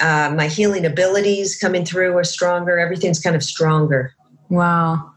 [0.00, 2.78] uh, my healing abilities coming through are stronger.
[2.78, 4.14] Everything's kind of stronger.
[4.48, 5.10] Wow,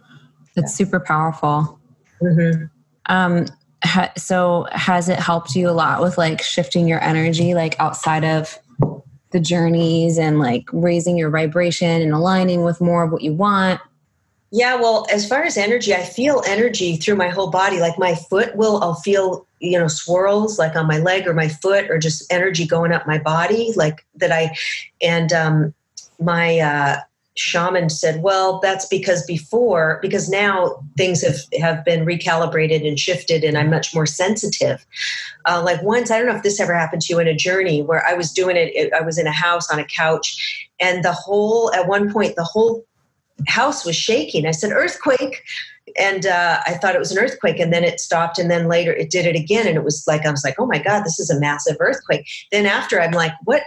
[0.54, 1.80] that's super powerful.
[2.22, 2.66] Mm-hmm.
[3.06, 3.46] Um,
[3.86, 8.26] ha- so has it helped you a lot with like shifting your energy, like outside
[8.26, 8.60] of
[9.32, 13.82] the journeys and like raising your vibration and aligning with more of what you want?
[14.52, 17.80] Yeah, well, as far as energy, I feel energy through my whole body.
[17.80, 21.50] Like my foot will, I'll feel, you know, swirls like on my leg or my
[21.50, 24.56] foot or just energy going up my body, like that I,
[25.02, 25.74] and um,
[26.20, 26.98] my, uh,
[27.36, 33.44] shaman said, well, that's because before, because now things have, have been recalibrated and shifted
[33.44, 34.86] and I'm much more sensitive.
[35.46, 37.82] Uh, like once, I don't know if this ever happened to you in a journey
[37.82, 41.12] where I was doing it, I was in a house on a couch and the
[41.12, 42.86] whole, at one point, the whole
[43.48, 44.46] house was shaking.
[44.46, 45.44] I said, earthquake.
[45.98, 48.92] And uh, I thought it was an earthquake, and then it stopped, and then later
[48.92, 51.20] it did it again, and it was like I was like, "Oh my god, this
[51.20, 53.62] is a massive earthquake." Then after, I'm like, "What?"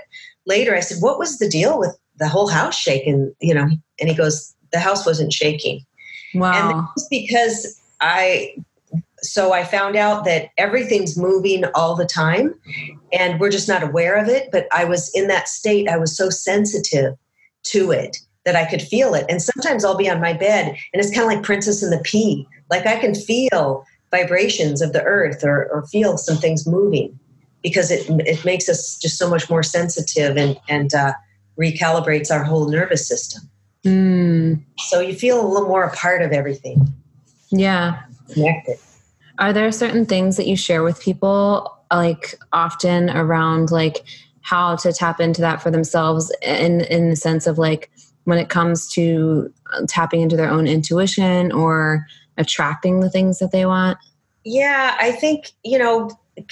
[0.45, 3.69] Later, I said, "What was the deal with the whole house shaking, you know.
[4.01, 5.81] And he goes, the house wasn't shaking.
[6.35, 6.53] Wow.
[6.53, 8.55] And was because I,
[9.21, 12.55] so I found out that everything's moving all the time
[13.13, 14.51] and we're just not aware of it.
[14.53, 17.15] But I was in that state, I was so sensitive
[17.65, 19.27] to it that I could feel it.
[19.29, 22.03] And sometimes I'll be on my bed and it's kind of like Princess and the
[22.05, 22.47] Pea.
[22.71, 27.19] Like I can feel vibrations of the earth or, or feel some things moving
[27.63, 31.13] because it, it makes us just so much more sensitive and, and uh,
[31.59, 33.43] recalibrates our whole nervous system.
[33.85, 34.63] Mm.
[34.79, 36.87] So you feel a little more a part of everything.
[37.51, 38.03] Yeah.
[38.33, 38.79] Connected.
[39.39, 44.05] Are there certain things that you share with people like often around like
[44.43, 47.91] how to tap into that for themselves in in the sense of like
[48.25, 53.53] when it comes to uh, tapping into their own intuition or attracting the things that
[53.53, 53.99] they want?
[54.45, 56.11] Yeah, I think, you know,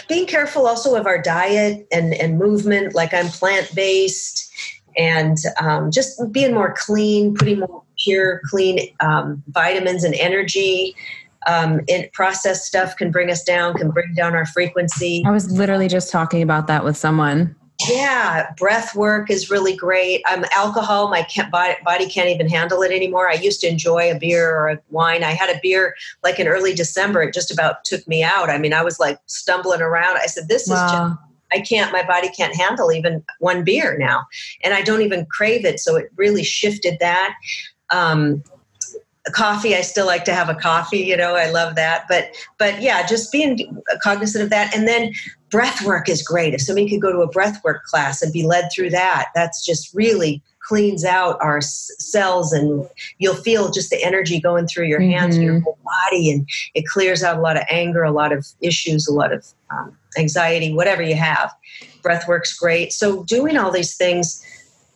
[0.08, 4.45] being careful also of our diet and, and movement, like I'm plant based
[4.96, 10.94] and um, just being more clean, putting more pure, clean um, vitamins and energy.
[11.46, 15.22] Um, in processed stuff can bring us down, can bring down our frequency.
[15.24, 17.54] I was literally just talking about that with someone.
[17.88, 20.22] Yeah, breath work is really great.
[20.30, 21.26] Um, alcohol, my
[21.84, 23.28] body can't even handle it anymore.
[23.28, 25.22] I used to enjoy a beer or a wine.
[25.22, 27.22] I had a beer like in early December.
[27.22, 28.48] It just about took me out.
[28.48, 30.16] I mean, I was like stumbling around.
[30.16, 30.74] I said, "This wow.
[30.74, 31.18] is just
[31.52, 34.26] I can't, my body can't handle even one beer now.
[34.62, 35.80] And I don't even crave it.
[35.80, 37.34] So it really shifted that.
[37.90, 38.42] Um,
[39.32, 42.80] coffee i still like to have a coffee you know i love that but but
[42.80, 45.12] yeah just being cognizant of that and then
[45.50, 48.46] breath work is great if somebody could go to a breath work class and be
[48.46, 54.02] led through that that's just really cleans out our cells and you'll feel just the
[54.02, 55.44] energy going through your hands mm-hmm.
[55.44, 59.08] your whole body and it clears out a lot of anger a lot of issues
[59.08, 61.52] a lot of um, anxiety, whatever you have.
[62.02, 62.92] Breath works great.
[62.92, 64.44] So doing all these things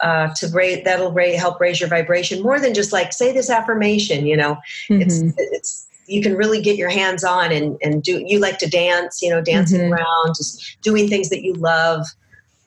[0.00, 3.50] uh, to raise that'll raise, help raise your vibration more than just like say this
[3.50, 4.26] affirmation.
[4.26, 4.54] You know,
[4.88, 5.02] mm-hmm.
[5.02, 8.22] it's it's you can really get your hands on and and do.
[8.24, 9.92] You like to dance, you know, dancing mm-hmm.
[9.92, 12.06] around, just doing things that you love.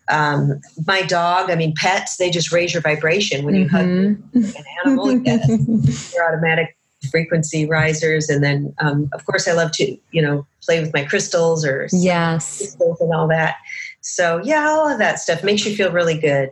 [0.10, 4.38] Um, my dog, I mean, pets, they just raise your vibration when you mm-hmm.
[4.38, 5.18] hug an animal.
[5.20, 6.76] yes, your automatic
[7.12, 8.30] frequency risers.
[8.30, 11.88] And then um, of course i love to you know play with my crystals or
[11.92, 12.58] yes.
[12.58, 13.56] crystals and all that.
[14.02, 16.50] So yeah all of that stuff makes you feel really good.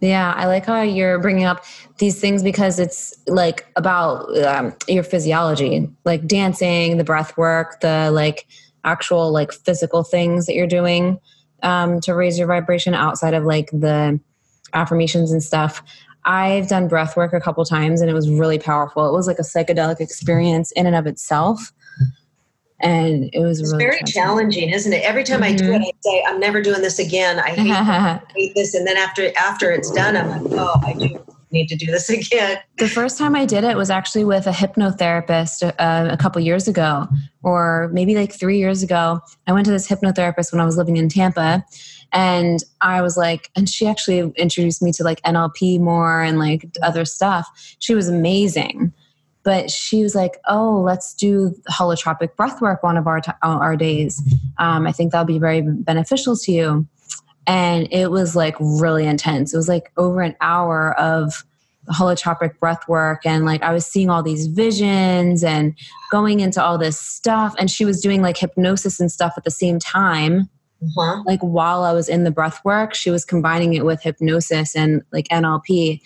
[0.00, 1.64] Yeah i like how you're bringing up
[1.98, 8.10] these things because it's like about um, your physiology like dancing the breath work the
[8.10, 8.46] like
[8.84, 11.18] actual like physical things that you're doing
[11.62, 14.20] um, to raise your vibration outside of like the
[14.74, 15.82] affirmations and stuff
[16.24, 19.08] I've done breath work a couple times and it was really powerful.
[19.08, 21.72] It was like a psychedelic experience in and of itself.
[22.80, 25.02] And it was it's really very challenging, isn't it?
[25.04, 25.54] Every time mm-hmm.
[25.54, 25.84] I do it, mm-hmm.
[25.84, 27.38] I say, I'm never doing this again.
[27.38, 28.74] I hate, I hate this.
[28.74, 31.23] And then after after it's done, I'm like, oh, I do
[31.54, 32.58] need to do this again.
[32.76, 36.68] The first time I did it was actually with a hypnotherapist uh, a couple years
[36.68, 37.08] ago,
[37.42, 39.20] or maybe like three years ago.
[39.46, 41.64] I went to this hypnotherapist when I was living in Tampa,
[42.12, 46.66] and I was like, and she actually introduced me to like NLP more and like
[46.82, 47.48] other stuff.
[47.78, 48.92] She was amazing.
[49.44, 53.76] But she was like, "Oh, let's do holotropic breath work one of our t- our
[53.76, 54.22] days.
[54.56, 56.86] Um, I think that'll be very beneficial to you."
[57.46, 59.52] And it was like really intense.
[59.52, 61.44] It was like over an hour of
[61.92, 65.76] holotropic breath work and like I was seeing all these visions and
[66.10, 69.50] going into all this stuff and she was doing like hypnosis and stuff at the
[69.50, 70.48] same time
[70.84, 71.22] uh-huh.
[71.26, 75.02] like while I was in the breath work, she was combining it with hypnosis and
[75.12, 76.00] like NLP.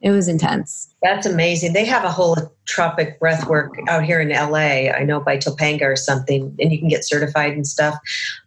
[0.00, 0.94] It was intense.
[1.02, 1.72] That's amazing.
[1.72, 2.36] They have a whole
[2.66, 4.90] tropic breath work out here in LA.
[4.92, 7.96] I know by Topanga or something, and you can get certified and stuff.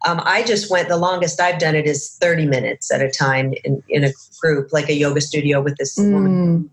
[0.06, 3.52] Um, I just went, the longest I've done it is 30 minutes at a time
[3.64, 6.12] in, in a group, like a yoga studio with this mm.
[6.12, 6.70] woman.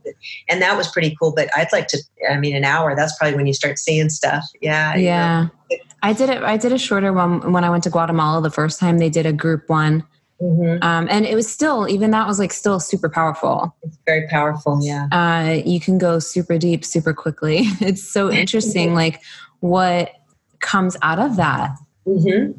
[0.47, 1.33] And that was pretty cool.
[1.35, 1.97] But I'd like to,
[2.29, 4.45] I mean, an hour, that's probably when you start seeing stuff.
[4.61, 4.95] Yeah.
[4.95, 5.47] Yeah.
[5.69, 5.83] You know.
[6.01, 6.41] I did it.
[6.41, 8.99] I did a shorter one when I went to Guatemala the first time.
[8.99, 10.05] They did a group one
[10.41, 10.81] Mm-hmm.
[10.83, 13.75] Um, and it was still, even that was like still super powerful.
[13.83, 15.07] It's very powerful, yeah.
[15.11, 17.63] Uh, you can go super deep super quickly.
[17.81, 19.21] It's so interesting, like
[19.59, 20.13] what
[20.59, 21.71] comes out of that.
[22.07, 22.57] Mm-hmm.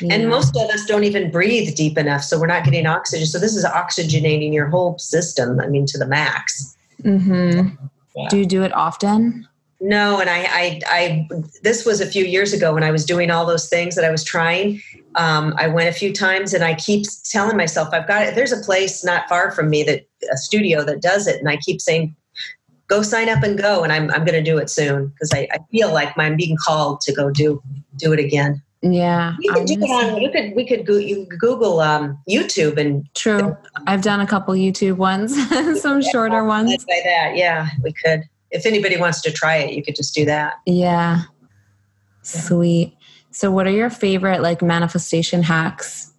[0.00, 0.14] Yeah.
[0.14, 3.26] And most of us don't even breathe deep enough, so we're not getting oxygen.
[3.26, 5.58] So this is oxygenating your whole system.
[5.60, 6.76] I mean, to the max.
[7.02, 7.74] Mm-hmm.
[8.16, 8.28] Yeah.
[8.28, 9.48] Do you do it often?
[9.80, 11.28] No, and I, I, I,
[11.62, 14.10] this was a few years ago when I was doing all those things that I
[14.10, 14.82] was trying.
[15.16, 18.34] Um, I went a few times, and I keep telling myself, I've got it.
[18.34, 21.56] There's a place not far from me that a studio that does it, and I
[21.56, 22.14] keep saying,
[22.86, 25.48] go sign up and go, and I'm, I'm going to do it soon because I,
[25.52, 27.62] I feel like I'm being called to go do,
[27.96, 28.62] do it again.
[28.82, 30.22] Yeah, you could do it on.
[30.22, 30.54] You could.
[30.56, 30.96] We could go.
[30.96, 33.06] You Google um, YouTube and.
[33.14, 33.54] True,
[33.86, 35.34] I've done a couple YouTube ones,
[35.82, 36.82] some shorter ones.
[36.86, 40.24] By that, yeah, we could if anybody wants to try it, you could just do
[40.24, 40.54] that.
[40.66, 41.22] Yeah.
[42.22, 42.96] Sweet.
[43.30, 46.12] So, what are your favorite like manifestation hacks?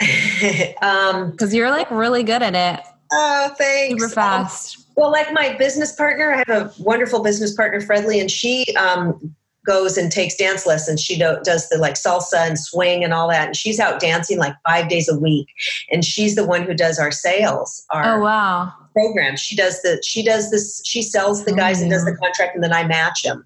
[0.82, 2.84] um, because you're like really good at it.
[3.12, 4.02] Oh, thanks.
[4.02, 4.78] Super fast.
[4.78, 8.64] Um, well, like my business partner, I have a wonderful business partner, Fredley, and she
[8.76, 9.34] um,
[9.66, 11.02] goes and takes dance lessons.
[11.02, 14.38] She do, does the like salsa and swing and all that, and she's out dancing
[14.38, 15.48] like five days a week.
[15.90, 17.84] And she's the one who does our sales.
[17.90, 18.72] Our, oh wow!
[18.96, 19.36] program.
[19.36, 22.18] She does the she does this she sells the guys and does the mm.
[22.18, 23.44] contract and then I match them.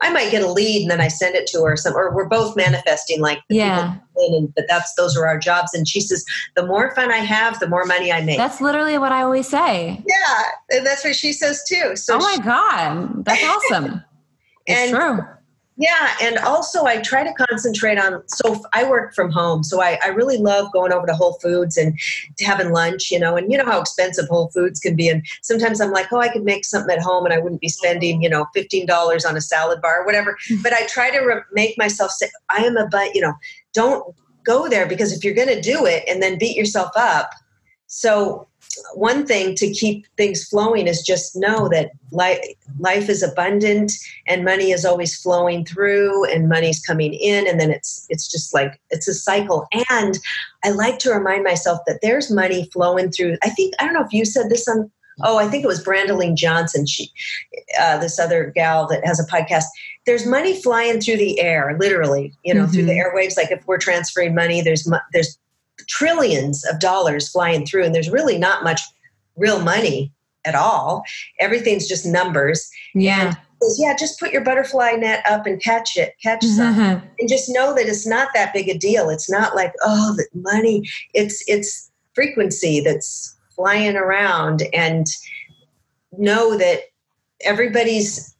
[0.00, 1.76] I might get a lead and then I send it to her.
[1.76, 3.96] Some, or we're both manifesting like yeah.
[4.16, 5.72] And, but that's those are our jobs.
[5.72, 8.36] And she says, the more fun I have, the more money I make.
[8.36, 10.02] That's literally what I always say.
[10.06, 11.96] Yeah, and that's what she says too.
[11.96, 14.04] So oh my she, god, that's awesome.
[14.66, 15.20] it's true.
[15.80, 18.22] Yeah, and also I try to concentrate on.
[18.28, 21.78] So I work from home, so I, I really love going over to Whole Foods
[21.78, 21.98] and
[22.38, 23.10] having lunch.
[23.10, 25.08] You know, and you know how expensive Whole Foods can be.
[25.08, 27.70] And sometimes I'm like, oh, I could make something at home, and I wouldn't be
[27.70, 30.36] spending, you know, fifteen dollars on a salad bar or whatever.
[30.50, 30.62] Mm-hmm.
[30.62, 33.14] But I try to re- make myself say, I am a but.
[33.14, 33.32] You know,
[33.72, 34.04] don't
[34.44, 37.30] go there because if you're going to do it and then beat yourself up.
[37.86, 38.49] So
[38.94, 42.38] one thing to keep things flowing is just know that life,
[42.78, 43.92] life is abundant
[44.26, 48.54] and money is always flowing through and money's coming in and then it's it's just
[48.54, 50.18] like it's a cycle and
[50.64, 54.04] i like to remind myself that there's money flowing through i think i don't know
[54.04, 54.90] if you said this on
[55.24, 57.10] oh i think it was brandeline johnson she
[57.80, 59.64] uh, this other gal that has a podcast
[60.06, 62.72] there's money flying through the air literally you know mm-hmm.
[62.72, 63.16] through the mm-hmm.
[63.16, 65.38] airwaves like if we're transferring money there's there's
[65.86, 68.80] trillions of dollars flying through, and there's really not much
[69.36, 70.12] real money
[70.44, 71.04] at all.
[71.38, 72.70] Everything's just numbers.
[72.94, 73.28] Yeah.
[73.28, 73.36] And
[73.76, 77.06] yeah, just put your butterfly net up and catch it, catch some, mm-hmm.
[77.18, 79.10] and just know that it's not that big a deal.
[79.10, 80.88] It's not like oh, the money.
[81.12, 85.06] It's it's frequency that's flying around, and
[86.12, 86.84] know that
[87.42, 88.34] everybody's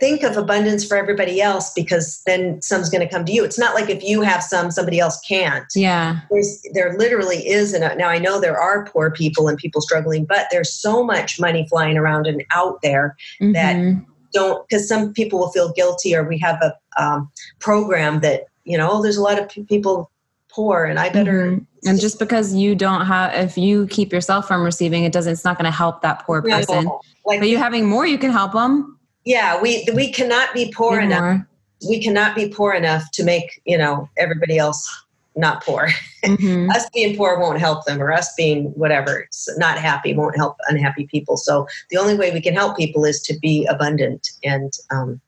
[0.00, 3.44] think of abundance for everybody else because then some's going to come to you.
[3.44, 5.66] It's not like if you have some, somebody else can't.
[5.76, 6.20] Yeah.
[6.30, 7.74] There's, there literally is.
[7.74, 11.38] And now I know there are poor people and people struggling, but there's so much
[11.38, 13.52] money flying around and out there mm-hmm.
[13.52, 18.44] that don't, because some people will feel guilty or we have a um, program that,
[18.64, 20.10] you know, oh, there's a lot of people
[20.48, 21.52] poor and I better.
[21.52, 21.88] Mm-hmm.
[21.88, 25.44] And just because you don't have, if you keep yourself from receiving, it doesn't, it's
[25.44, 26.84] not going to help that poor person.
[26.84, 30.72] No, like, but you having more, you can help them yeah we we cannot be
[30.74, 31.30] poor Anymore.
[31.30, 31.46] enough
[31.88, 34.88] we cannot be poor enough to make you know everybody else
[35.36, 35.88] not poor
[36.24, 36.70] mm-hmm.
[36.74, 41.06] us being poor won't help them or us being whatever not happy won't help unhappy
[41.06, 45.20] people so the only way we can help people is to be abundant and um,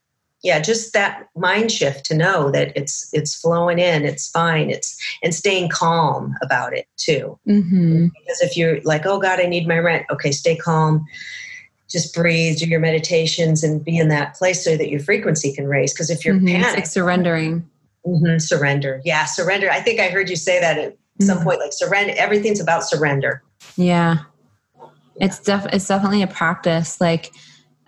[0.42, 5.00] yeah just that mind shift to know that it's it's flowing in it's fine it's
[5.22, 8.06] and staying calm about it too mm-hmm.
[8.06, 11.04] because if you're like oh god i need my rent okay stay calm
[11.92, 15.66] just breathe, do your meditations, and be in that place so that your frequency can
[15.66, 15.92] raise.
[15.92, 16.46] Because if you're mm-hmm.
[16.46, 17.68] panicked, like surrendering,
[18.06, 19.70] mm-hmm, surrender, yeah, surrender.
[19.70, 21.26] I think I heard you say that at mm-hmm.
[21.26, 22.14] some point, like surrender.
[22.16, 23.42] Everything's about surrender.
[23.76, 24.18] Yeah,
[24.76, 24.86] yeah.
[25.16, 27.30] it's def- it's definitely a practice, like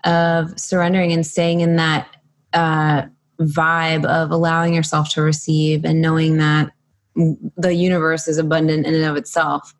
[0.03, 2.07] of surrendering and staying in that
[2.53, 3.03] uh,
[3.39, 6.71] vibe of allowing yourself to receive and knowing that
[7.57, 9.73] the universe is abundant in and of itself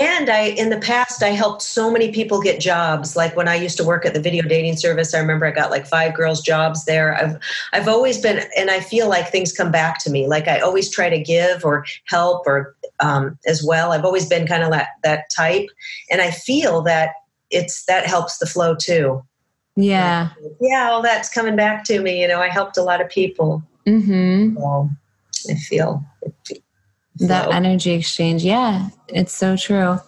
[0.00, 3.14] and I, in the past, I helped so many people get jobs.
[3.14, 5.70] Like when I used to work at the video dating service, I remember I got
[5.70, 7.14] like five girls jobs there.
[7.14, 7.38] I've,
[7.72, 10.26] I've always been, and I feel like things come back to me.
[10.26, 13.92] Like I always try to give or help or um, as well.
[13.92, 15.68] I've always been kind of that, that type.
[16.10, 17.14] And I feel that
[17.50, 19.22] it's that helps the flow too.
[19.76, 20.30] Yeah.
[20.60, 22.20] Yeah, all that's coming back to me.
[22.20, 23.62] You know, I helped a lot of people.
[23.86, 24.56] Mm-hmm.
[24.56, 24.90] So
[25.50, 26.04] I feel
[27.20, 28.44] that energy exchange.
[28.44, 29.98] Yeah, it's so true.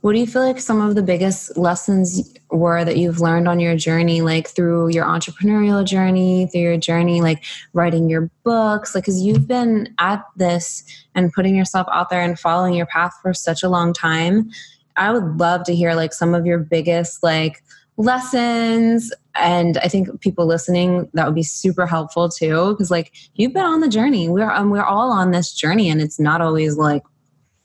[0.00, 3.60] What do you feel like some of the biggest lessons were that you've learned on
[3.60, 8.96] your journey, like through your entrepreneurial journey, through your journey, like writing your books?
[8.96, 10.82] Like, because you've been at this
[11.14, 14.50] and putting yourself out there and following your path for such a long time.
[14.96, 17.62] I would love to hear like some of your biggest, like,
[17.96, 23.52] lessons and i think people listening that would be super helpful too because like you've
[23.52, 26.76] been on the journey we're um, we're all on this journey and it's not always
[26.76, 27.02] like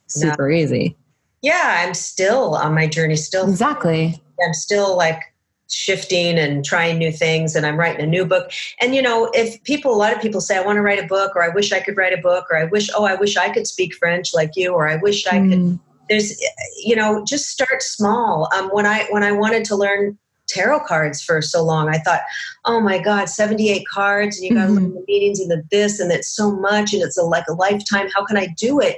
[0.07, 0.55] super no.
[0.55, 0.95] easy
[1.41, 5.21] yeah i'm still on my journey still exactly i'm still like
[5.69, 9.61] shifting and trying new things and i'm writing a new book and you know if
[9.63, 11.73] people a lot of people say i want to write a book or i wish
[11.73, 14.34] i could write a book or i wish oh i wish i could speak french
[14.34, 15.49] like you or i wish i mm.
[15.49, 15.80] could
[16.10, 16.39] there's
[16.78, 18.49] you know just start small.
[18.55, 22.22] Um, when i when i wanted to learn tarot cards for so long i thought
[22.64, 24.84] oh my god 78 cards and you got to mm-hmm.
[24.86, 27.53] learn the meetings and the this and it's so much and it's a, like a
[27.53, 28.08] lifetime.
[28.16, 28.97] How can i do it?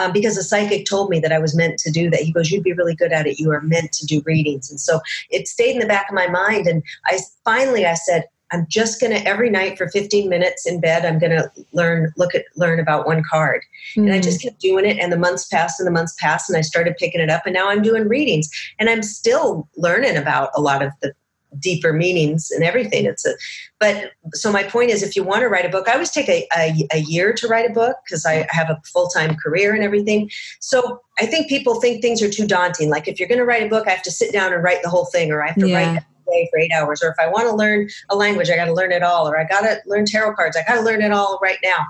[0.00, 2.20] Um, because a psychic told me that i was meant to do that.
[2.20, 3.38] He goes you'd be really good at it.
[3.38, 4.68] You are meant to do readings.
[4.70, 8.24] And so it stayed in the back of my mind and i finally i said
[8.52, 11.04] I'm just going to every night for 15 minutes in bed.
[11.04, 14.06] I'm going to learn, look at, learn about one card, mm-hmm.
[14.06, 14.44] and I just mm.
[14.44, 14.98] kept doing it.
[14.98, 17.42] And the months passed, and the months passed, and I started picking it up.
[17.46, 21.14] And now I'm doing readings, and I'm still learning about a lot of the
[21.58, 23.04] deeper meanings and everything.
[23.04, 23.34] It's a,
[23.78, 26.28] but so my point is, if you want to write a book, I always take
[26.28, 29.74] a, a, a year to write a book because I have a full time career
[29.74, 30.30] and everything.
[30.60, 32.90] So I think people think things are too daunting.
[32.90, 34.82] Like if you're going to write a book, I have to sit down and write
[34.82, 35.94] the whole thing, or I have to yeah.
[35.94, 37.02] write day for eight hours.
[37.02, 39.28] Or if I want to learn a language, I got to learn it all.
[39.28, 40.56] Or I got to learn tarot cards.
[40.56, 41.86] I got to learn it all right now.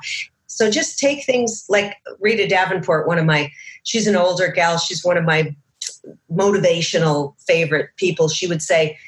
[0.47, 3.51] So just take things like Rita Davenport, one of my,
[3.85, 4.79] she's an older gal.
[4.79, 5.55] She's one of my
[6.33, 8.29] motivational favorite people.
[8.29, 8.99] She would say,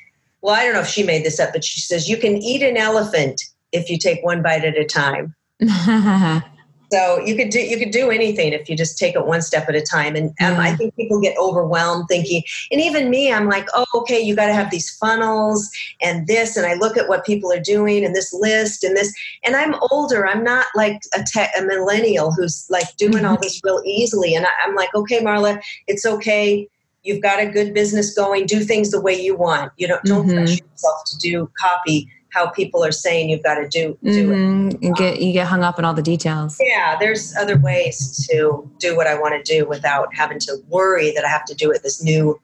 [0.41, 2.63] well, I don't know if she made this up, but she says, you can eat
[2.63, 5.35] an elephant if you take one bite at a time.
[6.93, 9.67] So you could do you could do anything if you just take it one step
[9.67, 10.15] at a time.
[10.15, 14.21] And um, I think people get overwhelmed thinking, and even me, I'm like, oh, okay,
[14.21, 15.71] you got to have these funnels
[16.03, 19.11] and this, and I look at what people are doing and this list and this,
[19.43, 20.27] and I'm older.
[20.27, 21.25] I'm not like a,
[21.59, 24.35] a millennial who's like doing all this real easily.
[24.35, 26.69] And I, I'm like, okay, Marla, it's okay
[27.05, 30.25] you've got a good business going do things the way you want you don't don't
[30.25, 30.37] mm-hmm.
[30.37, 34.69] pressure yourself to do copy how people are saying you've got to do do mm-hmm.
[34.69, 34.83] it.
[34.83, 36.57] You get you get hung up in all the details.
[36.61, 41.13] Yeah, there's other ways to do what I want to do without having to worry
[41.13, 42.41] that I have to do it this new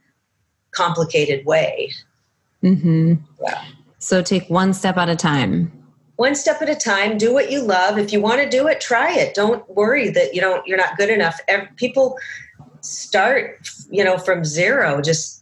[0.72, 1.90] complicated way.
[2.62, 3.14] Mm-hmm.
[3.42, 3.64] Yeah.
[3.98, 5.72] So take one step at a time.
[6.16, 7.16] One step at a time.
[7.16, 7.96] Do what you love.
[7.96, 9.34] If you want to do it, try it.
[9.34, 10.66] Don't worry that you don't.
[10.66, 11.40] You're not good enough.
[11.76, 12.18] People
[12.82, 15.00] start, you know, from zero.
[15.00, 15.37] Just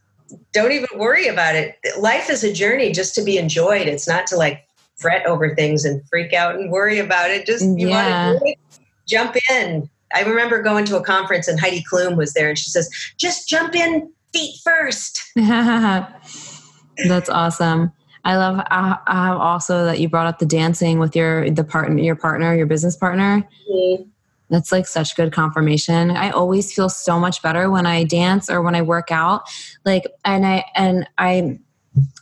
[0.53, 1.77] don't even worry about it.
[1.99, 3.87] Life is a journey just to be enjoyed.
[3.87, 4.67] It's not to like
[4.97, 7.47] fret over things and freak out and worry about it.
[7.47, 8.33] Just you yeah.
[8.33, 9.89] want to jump in.
[10.15, 13.49] I remember going to a conference and Heidi Klum was there and she says, just
[13.49, 15.21] jump in feet first.
[15.37, 17.93] That's awesome.
[18.25, 22.03] I love I, have also that you brought up the dancing with your the partner
[22.03, 23.49] your partner, your business partner.
[23.71, 24.09] Mm-hmm.
[24.49, 26.11] That's like such good confirmation.
[26.11, 29.43] I always feel so much better when I dance or when I work out.
[29.85, 31.59] Like and I and I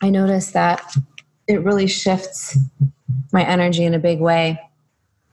[0.02, 0.96] I notice that
[1.46, 2.56] it really shifts
[3.32, 4.58] my energy in a big way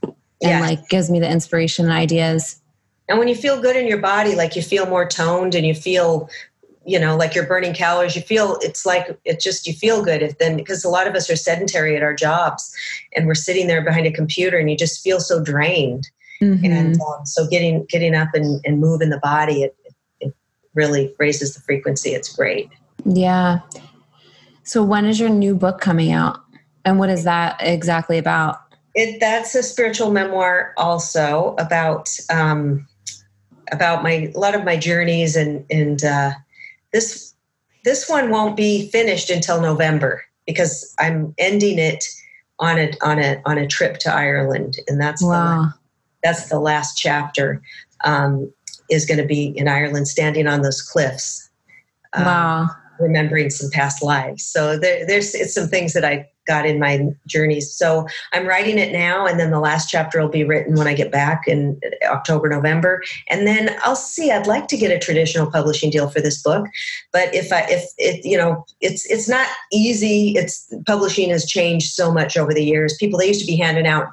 [0.03, 0.59] and yeah.
[0.59, 2.59] like gives me the inspiration and ideas.
[3.07, 5.73] And when you feel good in your body, like you feel more toned and you
[5.73, 6.29] feel
[6.83, 10.23] you know like you're burning calories you feel it's like it just you feel good
[10.23, 12.75] if then because a lot of us are sedentary at our jobs
[13.15, 16.09] and we're sitting there behind a computer and you just feel so drained
[16.41, 16.65] Mm-hmm.
[16.65, 19.75] And um, so getting getting up and, and moving the body, it,
[20.19, 20.33] it
[20.73, 22.11] really raises the frequency.
[22.11, 22.69] It's great.
[23.05, 23.59] Yeah.
[24.63, 26.39] So when is your new book coming out?
[26.83, 28.59] And what is that exactly about?
[28.95, 32.87] It, that's a spiritual memoir also about um,
[33.71, 36.31] about my a lot of my journeys and and uh,
[36.91, 37.33] this
[37.83, 42.03] this one won't be finished until November because I'm ending it
[42.59, 45.71] on a on a on a trip to Ireland and that's wow.
[46.23, 47.61] That's the last chapter
[48.03, 48.51] um,
[48.89, 51.49] is going to be in Ireland, standing on those cliffs.
[52.13, 52.69] Um, wow.
[52.99, 54.43] Remembering some past lives.
[54.45, 57.73] So there, there's it's some things that I got in my journeys.
[57.73, 60.93] So I'm writing it now, and then the last chapter will be written when I
[60.93, 64.31] get back in October, November, and then I'll see.
[64.31, 66.67] I'd like to get a traditional publishing deal for this book,
[67.11, 70.33] but if I if it you know it's it's not easy.
[70.35, 72.97] It's publishing has changed so much over the years.
[72.97, 74.07] People they used to be handing out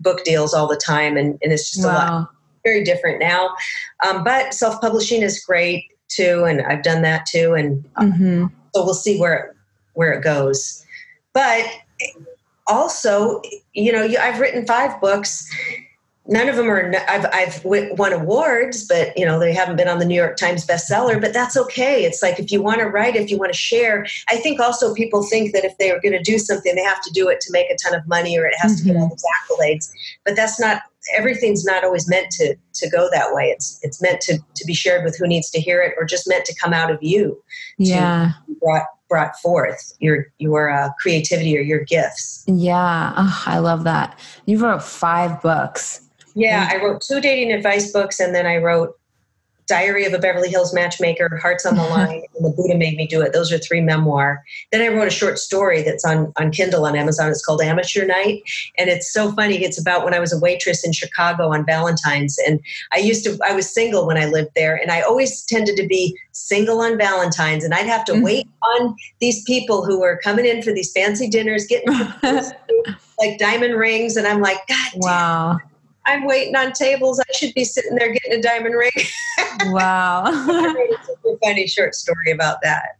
[0.00, 1.92] book deals all the time, and, and it's just wow.
[1.92, 2.28] a lot
[2.64, 3.50] very different now.
[4.06, 7.54] Um, but self publishing is great too, and I've done that too.
[7.54, 8.46] And mm-hmm.
[8.74, 9.54] so we'll see where
[9.94, 10.84] where it goes.
[11.32, 11.66] But
[12.66, 13.40] also,
[13.72, 15.48] you know, I've written five books
[16.26, 19.98] none of them are I've, I've won awards but you know they haven't been on
[19.98, 22.04] the new york times bestseller but that's okay.
[22.04, 24.94] It's like if you want to write if you want to share i think also
[24.94, 27.40] people think that if they are going to do something they have to do it
[27.40, 28.88] to make a ton of money or it has mm-hmm.
[28.88, 29.90] to get all these accolades.
[30.24, 30.82] But that's not
[31.16, 33.46] everything's not always meant to to go that way.
[33.46, 36.28] It's it's meant to to be shared with who needs to hear it or just
[36.28, 37.42] meant to come out of you
[37.78, 38.32] yeah.
[38.60, 42.44] brought brought forth your your uh, creativity or your gifts.
[42.46, 43.12] Yeah.
[43.16, 44.18] Oh, i love that.
[44.46, 46.02] You wrote five books
[46.34, 48.96] yeah, I wrote two dating advice books and then I wrote
[49.70, 53.06] Diary of a Beverly Hills Matchmaker, Hearts on the Line, and The Buddha Made Me
[53.06, 53.32] Do It.
[53.32, 54.42] Those are three memoir.
[54.72, 57.30] Then I wrote a short story that's on, on Kindle on Amazon.
[57.30, 58.42] It's called Amateur Night.
[58.76, 59.62] And it's so funny.
[59.62, 62.36] It's about when I was a waitress in Chicago on Valentine's.
[62.44, 62.60] And
[62.92, 64.74] I used to, I was single when I lived there.
[64.74, 67.62] And I always tended to be single on Valentine's.
[67.62, 68.24] And I'd have to mm-hmm.
[68.24, 68.48] wait
[68.80, 71.94] on these people who were coming in for these fancy dinners, getting
[73.20, 74.16] like diamond rings.
[74.16, 75.58] And I'm like, God wow.
[75.60, 75.69] Damn
[76.10, 77.20] I'm waiting on tables.
[77.20, 78.90] I should be sitting there getting a diamond ring.
[79.66, 80.24] wow.
[80.26, 82.96] A funny short story about that.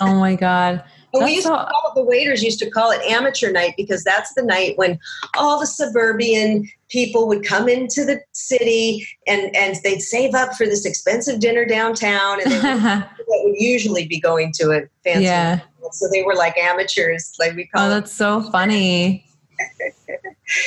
[0.00, 0.84] oh my God.
[1.14, 4.04] we used so- to call it, the waiters used to call it amateur night because
[4.04, 4.98] that's the night when
[5.36, 10.66] all the suburban people would come into the city and, and they'd save up for
[10.66, 15.60] this expensive dinner downtown and they would, would usually be going to a fancy yeah.
[15.90, 19.26] so they were like amateurs like we oh, call oh that's so funny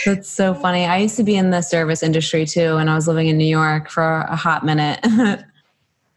[0.05, 0.85] that's so funny.
[0.85, 3.45] I used to be in the service industry too, and I was living in New
[3.45, 4.99] York for a hot minute.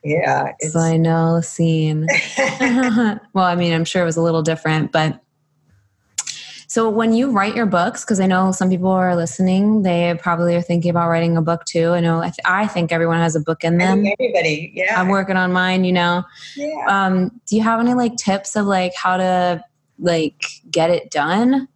[0.05, 0.53] yeah.
[0.61, 2.07] So I know the scene.
[3.33, 5.21] well, I mean, I'm sure it was a little different, but
[6.71, 10.55] so when you write your books, because I know some people are listening, they probably
[10.55, 11.91] are thinking about writing a book too.
[11.91, 14.07] I know I, th- I think everyone has a book in them.
[14.07, 15.01] Everybody, yeah.
[15.01, 16.23] I'm working on mine, you know.
[16.55, 16.87] Yeah.
[16.87, 19.65] Um, do you have any like tips of like how to
[19.99, 21.67] like get it done?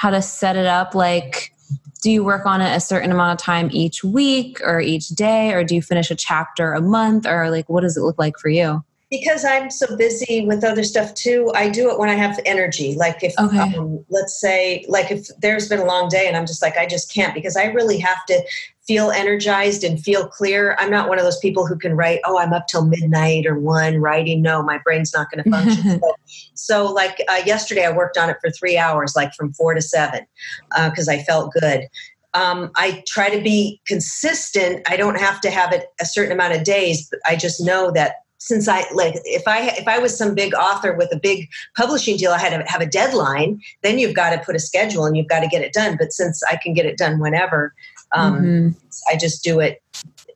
[0.00, 1.52] How to set it up like
[2.00, 5.52] do you work on it a certain amount of time each week or each day
[5.52, 8.38] or do you finish a chapter a month or like what does it look like
[8.38, 12.14] for you because i'm so busy with other stuff too i do it when i
[12.14, 13.58] have energy like if okay.
[13.58, 16.86] um, let's say like if there's been a long day and i'm just like i
[16.86, 18.42] just can't because i really have to
[18.90, 20.74] feel energized and feel clear.
[20.80, 23.56] I'm not one of those people who can write, oh, I'm up till midnight or
[23.56, 24.42] one writing.
[24.42, 26.00] No, my brain's not going to function.
[26.00, 26.14] so,
[26.54, 29.80] so, like uh, yesterday, I worked on it for three hours, like from four to
[29.80, 30.26] seven,
[30.74, 31.86] because uh, I felt good.
[32.34, 34.82] Um, I try to be consistent.
[34.90, 37.92] I don't have to have it a certain amount of days, but I just know
[37.92, 41.48] that since I like if I if I was some big author with a big
[41.76, 43.60] publishing deal, I had to have a deadline.
[43.82, 45.96] Then you've got to put a schedule and you've got to get it done.
[45.98, 47.74] But since I can get it done whenever,
[48.12, 48.68] um, mm-hmm.
[49.12, 49.82] I just do it.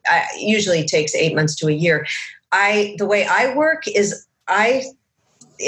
[0.07, 2.05] I, usually it takes eight months to a year.
[2.51, 4.83] I the way I work is I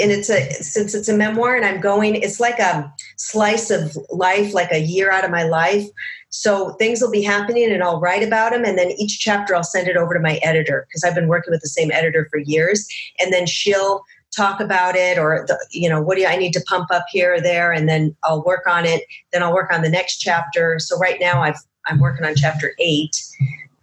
[0.00, 2.14] and it's a since it's a memoir and I'm going.
[2.16, 5.86] It's like a slice of life, like a year out of my life.
[6.30, 8.64] So things will be happening and I'll write about them.
[8.64, 11.50] And then each chapter I'll send it over to my editor because I've been working
[11.50, 12.86] with the same editor for years.
[13.18, 14.02] And then she'll
[14.36, 17.34] talk about it or, the, you know, what do I need to pump up here
[17.34, 17.72] or there?
[17.72, 19.04] And then I'll work on it.
[19.32, 20.78] Then I'll work on the next chapter.
[20.78, 21.58] So right now I've
[21.88, 23.24] I'm working on chapter eight.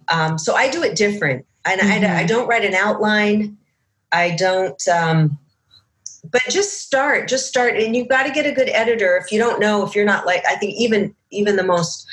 [0.07, 1.45] Um, so I do it different.
[1.65, 2.05] And mm-hmm.
[2.05, 3.57] I, I, don't write an outline.
[4.11, 5.37] I don't, um,
[6.31, 7.75] but just start, just start.
[7.75, 9.17] And you've got to get a good editor.
[9.17, 12.05] If you don't know, if you're not like, I think even, even the most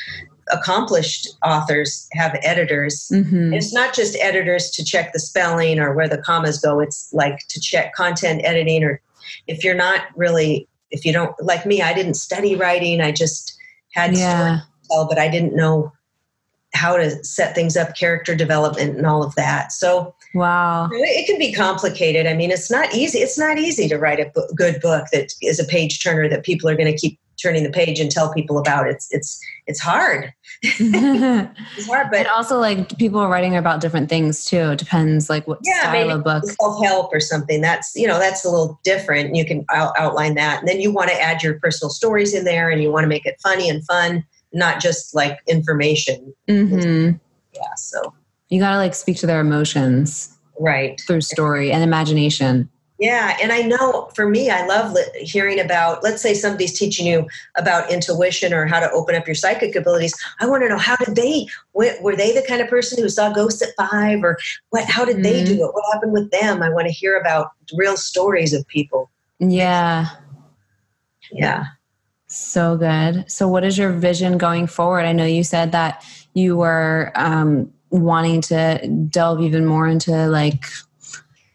[0.50, 3.08] accomplished authors have editors.
[3.12, 3.52] Mm-hmm.
[3.54, 6.80] It's not just editors to check the spelling or where the commas go.
[6.80, 9.00] It's like to check content editing or
[9.46, 13.00] if you're not really, if you don't, like me, I didn't study writing.
[13.00, 13.56] I just
[13.92, 14.60] had yeah
[14.92, 15.92] tell, but I didn't know
[16.74, 19.72] how to set things up, character development, and all of that.
[19.72, 22.26] So, wow, it can be complicated.
[22.26, 23.18] I mean, it's not easy.
[23.18, 26.68] It's not easy to write a good book that is a page turner that people
[26.68, 28.88] are going to keep turning the page and tell people about.
[28.88, 30.32] It's it's it's hard.
[30.62, 34.70] it's hard, but and also like people are writing about different things too.
[34.70, 36.44] It depends like what yeah, style of book.
[36.44, 37.60] Self help or something.
[37.60, 39.34] That's you know that's a little different.
[39.34, 42.44] You can out- outline that, and then you want to add your personal stories in
[42.44, 46.34] there, and you want to make it funny and fun not just like information.
[46.48, 47.16] Mm-hmm.
[47.54, 47.74] Yeah.
[47.76, 48.14] So
[48.48, 50.36] you got to like speak to their emotions.
[50.58, 51.00] Right.
[51.06, 52.68] Through story and imagination.
[52.98, 56.04] Yeah, and I know for me, I love li- hearing about.
[56.04, 57.26] Let's say somebody's teaching you
[57.56, 60.14] about intuition or how to open up your psychic abilities.
[60.38, 61.46] I want to know how did they?
[61.72, 64.38] Were they the kind of person who saw ghosts at five, or
[64.70, 64.84] what?
[64.84, 65.22] How did mm-hmm.
[65.24, 65.74] they do it?
[65.74, 66.62] What happened with them?
[66.62, 69.10] I want to hear about real stories of people.
[69.40, 70.06] Yeah,
[71.32, 71.64] yeah.
[72.32, 73.30] So good.
[73.30, 75.04] So, what is your vision going forward?
[75.04, 76.02] I know you said that
[76.32, 80.64] you were um, wanting to delve even more into like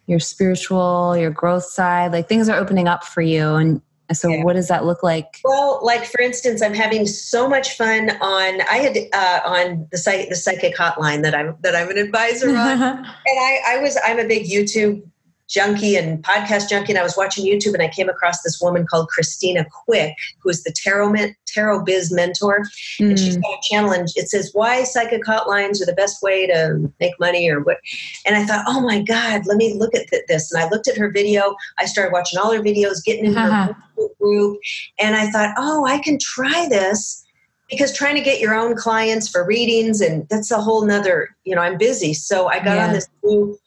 [0.05, 2.11] your spiritual, your growth side?
[2.11, 3.55] Like things are opening up for you.
[3.55, 3.81] And
[4.13, 4.43] so yeah.
[4.43, 5.41] what does that look like?
[5.43, 9.97] Well, like for instance, I'm having so much fun on I had uh, on the
[9.97, 12.55] site the psychic hotline that I'm that I'm an advisor on.
[12.55, 15.01] and I, I was I'm a big YouTube
[15.47, 18.85] junkie and podcast junkie, and I was watching YouTube and I came across this woman
[18.85, 21.13] called Christina Quick, who is the tarot
[21.47, 22.61] tarot biz mentor,
[22.99, 23.09] mm.
[23.09, 23.41] and she's hmm.
[23.41, 27.13] got a channel and it says why psychic hotlines are the best way to make
[27.19, 27.77] money or what.
[28.25, 30.51] And I thought, oh my god, let me look at this.
[30.51, 31.55] And I looked at her video.
[31.79, 33.75] I started watching all her videos, getting in her
[34.19, 34.59] group,
[34.99, 37.23] and I thought, oh, I can try this
[37.69, 41.53] because trying to get your own clients for readings and that's a whole nother you
[41.53, 42.87] know i'm busy so i got yeah.
[42.87, 43.57] on this new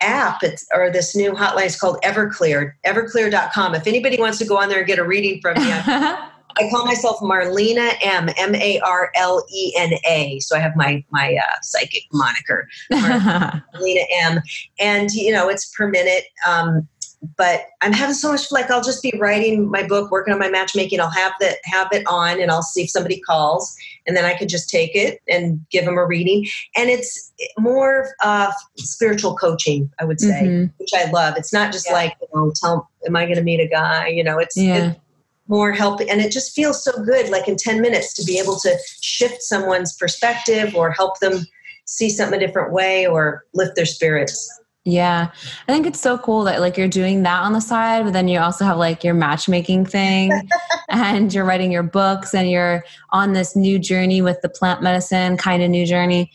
[0.00, 3.74] app it's, or this new hotline is called Everclear, everclear.com.
[3.74, 5.70] If anybody wants to go on there and get a reading from me,
[6.58, 10.40] I call myself Marlena M, M A R L E N A.
[10.40, 14.40] So I have my my uh, psychic moniker, Marlena M,
[14.80, 16.24] and you know it's per minute.
[16.46, 16.88] Um,
[17.36, 20.48] but I'm having so much like I'll just be writing my book, working on my
[20.48, 21.00] matchmaking.
[21.00, 23.76] I'll have that have it on, and I'll see if somebody calls,
[24.08, 26.46] and then I could just take it and give them a reading.
[26.74, 30.72] And it's more uh, spiritual coaching, I would say, mm-hmm.
[30.78, 31.34] which I love.
[31.36, 31.92] It's not just yeah.
[31.92, 34.08] like you know, tell, am I going to meet a guy?
[34.08, 34.92] You know, it's, yeah.
[34.92, 35.00] it's
[35.46, 38.56] more help, and it just feels so good, like in ten minutes, to be able
[38.56, 41.46] to shift someone's perspective or help them
[41.84, 44.57] see something a different way or lift their spirits.
[44.88, 45.30] Yeah.
[45.68, 48.26] I think it's so cool that like you're doing that on the side, but then
[48.26, 50.32] you also have like your matchmaking thing
[50.88, 55.36] and you're writing your books and you're on this new journey with the plant medicine
[55.36, 56.30] kind of new journey.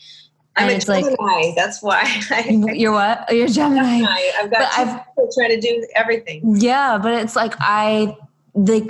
[0.56, 1.16] And I'm a Gemini.
[1.18, 2.02] Like, That's why.
[2.30, 3.24] I, you're what?
[3.28, 3.98] Oh, you're Gemini.
[3.98, 4.30] Gemini.
[4.38, 6.42] I've got to try to do everything.
[6.60, 8.16] Yeah, but it's like I
[8.54, 8.88] like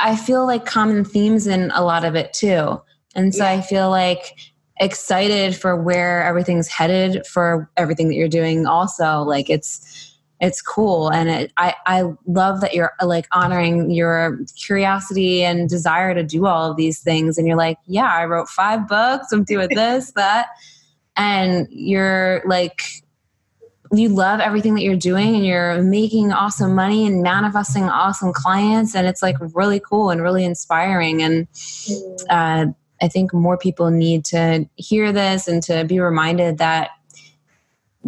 [0.00, 2.80] I feel like common themes in a lot of it too.
[3.14, 3.50] And so yeah.
[3.50, 4.34] I feel like
[4.80, 10.10] excited for where everything's headed for everything that you're doing also like it's
[10.40, 11.10] it's cool.
[11.10, 16.46] And it, i i love that you're like honoring your curiosity and desire to do
[16.46, 17.38] all of these things.
[17.38, 19.32] And you're like yeah i wrote five books.
[19.32, 20.48] I'm doing this that.
[21.16, 22.82] And you're like
[23.92, 28.96] you love everything that you're doing and you're making awesome money and manifesting awesome clients.
[28.96, 31.22] And it's like really cool and really inspiring.
[31.22, 31.46] And
[32.28, 32.66] uh,
[33.04, 36.92] I think more people need to hear this and to be reminded that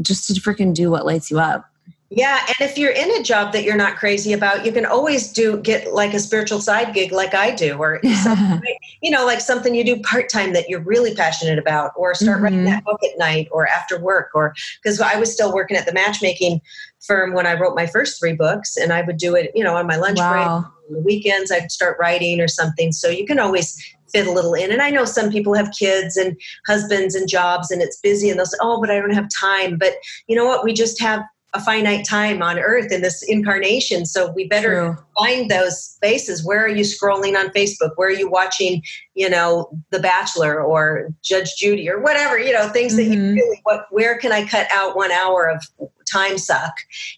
[0.00, 1.66] just to freaking do what lights you up.
[2.08, 5.30] Yeah, and if you're in a job that you're not crazy about, you can always
[5.32, 8.00] do get like a spiritual side gig like I do, or
[9.02, 12.36] you know, like something you do part time that you're really passionate about, or start
[12.36, 12.44] mm-hmm.
[12.44, 15.84] writing that book at night or after work, or because I was still working at
[15.84, 16.62] the matchmaking
[17.00, 19.76] firm when I wrote my first three books, and I would do it, you know,
[19.76, 20.32] on my lunch wow.
[20.32, 22.92] break, on the weekends, I'd start writing or something.
[22.92, 23.76] So you can always
[24.10, 24.72] fit a little in.
[24.72, 26.36] And I know some people have kids and
[26.66, 29.78] husbands and jobs and it's busy and they'll say, oh, but I don't have time.
[29.78, 29.94] But
[30.26, 30.64] you know what?
[30.64, 31.22] We just have
[31.56, 34.04] a finite time on earth in this incarnation.
[34.04, 34.96] So we better True.
[35.18, 36.44] find those spaces.
[36.44, 37.92] Where are you scrolling on Facebook?
[37.96, 38.82] Where are you watching,
[39.14, 43.10] you know, The Bachelor or Judge Judy or whatever, you know, things mm-hmm.
[43.10, 43.34] that you mm-hmm.
[43.34, 45.64] really, what, where can I cut out one hour of
[46.12, 46.74] time suck?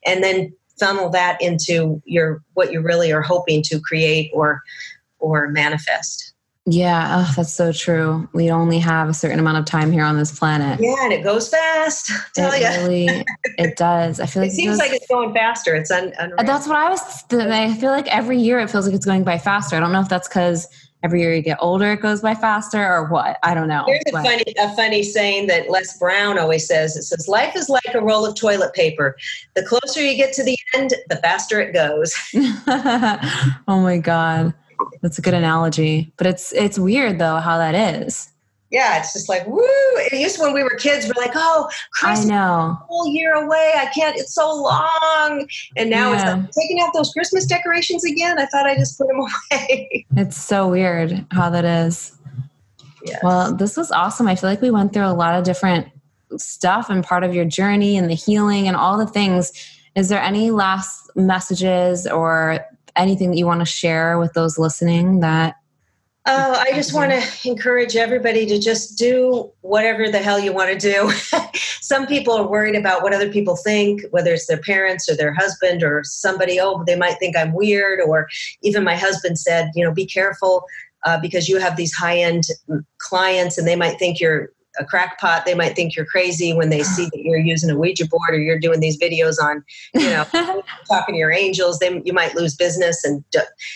[0.07, 4.63] And then funnel that into your, what you really are hoping to create or,
[5.19, 6.28] or manifest.
[6.71, 8.29] Yeah, oh, that's so true.
[8.35, 10.79] We only have a certain amount of time here on this planet.
[10.83, 12.11] Yeah, and it goes fast.
[12.35, 12.83] tell it you.
[12.83, 13.25] really,
[13.57, 14.21] it does.
[14.21, 15.75] I feel like it, it seems goes, like it's going faster.
[15.75, 16.37] It's un- unreal.
[16.45, 17.25] That's what I was.
[17.33, 19.77] I feel like every year it feels like it's going by faster.
[19.77, 20.69] I don't know if that's because
[21.03, 23.39] every year you get older it goes by faster or what.
[23.43, 23.85] I don't know.
[23.87, 26.97] There's a funny, a funny saying that Les Brown always says.
[26.99, 29.17] It says, "Life is like a roll of toilet paper.
[29.55, 32.15] The closer you get to the end, the faster it goes."
[33.67, 34.53] oh my god.
[35.01, 36.13] That's a good analogy.
[36.17, 38.31] But it's it's weird though how that is.
[38.71, 39.63] Yeah, it's just like woo.
[39.63, 42.79] It used to when we were kids, we're like, oh, Christmas I know.
[42.87, 43.73] whole year away.
[43.77, 44.17] I can't.
[44.17, 45.49] It's so long.
[45.77, 46.17] And now yeah.
[46.17, 48.39] it's like taking out those Christmas decorations again.
[48.39, 49.21] I thought I just put them
[49.53, 50.07] away.
[50.17, 52.13] It's so weird how that is.
[53.05, 53.21] Yes.
[53.23, 54.29] Well, this was awesome.
[54.29, 55.89] I feel like we went through a lot of different
[56.37, 59.53] stuff and part of your journey and the healing and all the things.
[59.95, 62.65] Is there any last messages or
[62.99, 65.55] anything that you want to share with those listening that
[66.31, 70.71] Oh, I just want to encourage everybody to just do whatever the hell you want
[70.71, 71.11] to do.
[71.81, 75.33] Some people are worried about what other people think, whether it's their parents or their
[75.33, 76.61] husband or somebody.
[76.61, 78.01] Oh, they might think I'm weird.
[78.07, 78.29] Or
[78.63, 80.65] even my husband said, you know, be careful
[81.07, 82.45] uh, because you have these high end
[82.99, 86.83] clients and they might think you're a crackpot, they might think you're crazy when they
[86.83, 89.65] see that you're using a Ouija board or you're doing these videos on,
[89.95, 90.25] you know,
[90.89, 91.79] talking to your angels.
[91.79, 93.25] Then you might lose business, and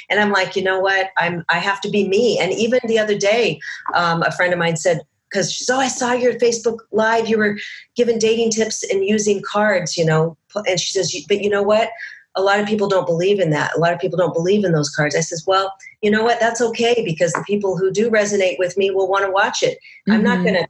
[0.09, 1.11] and I'm like, you know what?
[1.19, 2.39] I'm I have to be me.
[2.39, 3.61] And even the other day,
[3.95, 5.01] um, a friend of mine said,
[5.33, 7.29] because she's, oh, I saw your Facebook Live.
[7.29, 7.59] You were
[7.97, 10.37] giving dating tips and using cards, you know.
[10.55, 11.91] And she says, but you know what?
[12.35, 13.77] A lot of people don't believe in that.
[13.77, 15.15] A lot of people don't believe in those cards.
[15.15, 16.41] I says, well, you know what?
[16.41, 19.79] That's okay because the people who do resonate with me will want to watch it.
[20.09, 20.13] Mm-hmm.
[20.13, 20.47] I'm not mm-hmm.
[20.47, 20.69] going to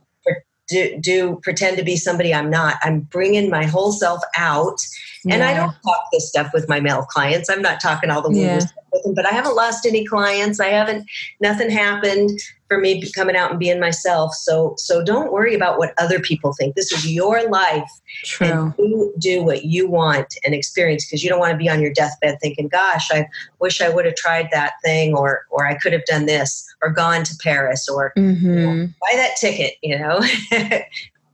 [0.73, 2.77] do, do pretend to be somebody I'm not.
[2.83, 4.81] I'm bringing my whole self out.
[5.25, 5.35] Yeah.
[5.35, 7.49] And I don't talk this stuff with my male clients.
[7.49, 8.61] I'm not talking all the yeah.
[8.93, 10.61] With them, but I haven't lost any clients.
[10.61, 11.09] I haven't,
[11.41, 14.35] nothing happened for me coming out and being myself.
[14.35, 16.75] So, so don't worry about what other people think.
[16.75, 17.91] This is your life.
[18.25, 18.47] True.
[18.47, 21.81] And you do what you want and experience because you don't want to be on
[21.81, 23.29] your deathbed thinking, gosh, I
[23.59, 26.91] wish I would have tried that thing or, or I could have done this or
[26.91, 28.47] gone to Paris or mm-hmm.
[28.47, 28.93] you know, mm-hmm.
[29.01, 30.21] buy that ticket, you know.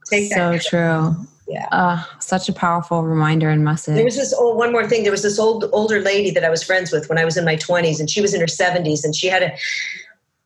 [0.07, 1.17] Take so that true.
[1.49, 1.66] Yeah.
[1.72, 3.94] Uh, such a powerful reminder and message.
[3.94, 5.03] There was this old, one more thing.
[5.03, 7.44] There was this old older lady that I was friends with when I was in
[7.44, 9.53] my 20s, and she was in her 70s, and she had a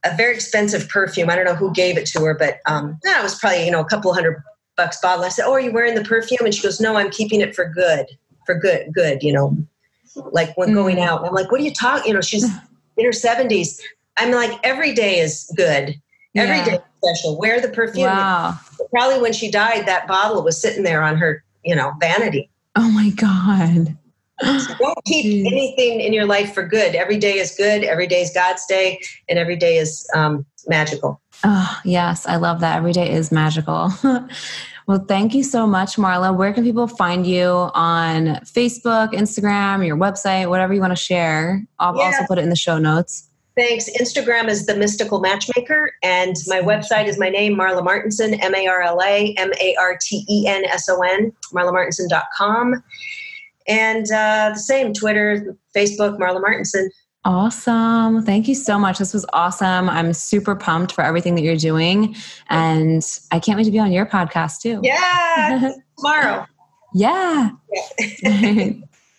[0.05, 1.31] a very expensive perfume.
[1.31, 3.81] I don't know who gave it to her, but um, it was probably you know
[3.81, 4.43] a couple hundred
[4.77, 5.25] bucks bottle.
[5.25, 7.55] I said, "Oh, are you wearing the perfume?" And she goes, "No, I'm keeping it
[7.55, 8.07] for good,
[8.47, 9.57] for good, good." You know,
[10.33, 10.75] like when mm.
[10.75, 11.21] going out.
[11.21, 12.45] And I'm like, "What are you talking?" You know, she's
[12.97, 13.81] in her 70s.
[14.17, 15.95] I'm like, every day is good.
[16.35, 16.65] Every yeah.
[16.65, 17.39] day is special.
[17.39, 18.07] Wear the perfume.
[18.07, 18.59] Wow.
[18.93, 22.51] Probably when she died, that bottle was sitting there on her, you know, vanity.
[22.77, 23.97] Oh my God.
[24.43, 25.47] So don't keep Jeez.
[25.47, 26.95] anything in your life for good.
[26.95, 27.85] Every day is good.
[27.85, 31.21] Every day is God's day, and every day is um, magical.
[31.45, 32.27] Oh, yes.
[32.27, 32.77] I love that.
[32.77, 33.91] Every day is magical.
[34.87, 36.35] well, thank you so much, Marla.
[36.37, 41.65] Where can people find you on Facebook, Instagram, your website, whatever you want to share?
[41.79, 42.05] I'll yeah.
[42.05, 43.29] also put it in the show notes.
[43.57, 43.91] Thanks.
[44.01, 48.67] Instagram is the mystical matchmaker, and my website is my name, Marla Martenson, M A
[48.67, 52.83] R L A M A R T E N S O N, marlamartenson.com.
[53.69, 56.89] And uh, the same Twitter, Facebook, Marla Martenson.
[57.25, 58.25] Awesome.
[58.25, 58.99] Thank you so much.
[58.99, 59.89] This was awesome.
[59.89, 62.17] I'm super pumped for everything that you're doing.
[62.51, 64.81] And I can't wait to be on your podcast too.
[64.83, 65.73] Yeah.
[65.99, 66.47] tomorrow.
[66.95, 67.51] yeah.
[67.71, 67.83] yeah.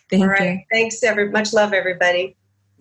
[0.10, 0.52] Thank All right.
[0.52, 0.60] you.
[0.72, 2.36] Thanks, every much love, everybody.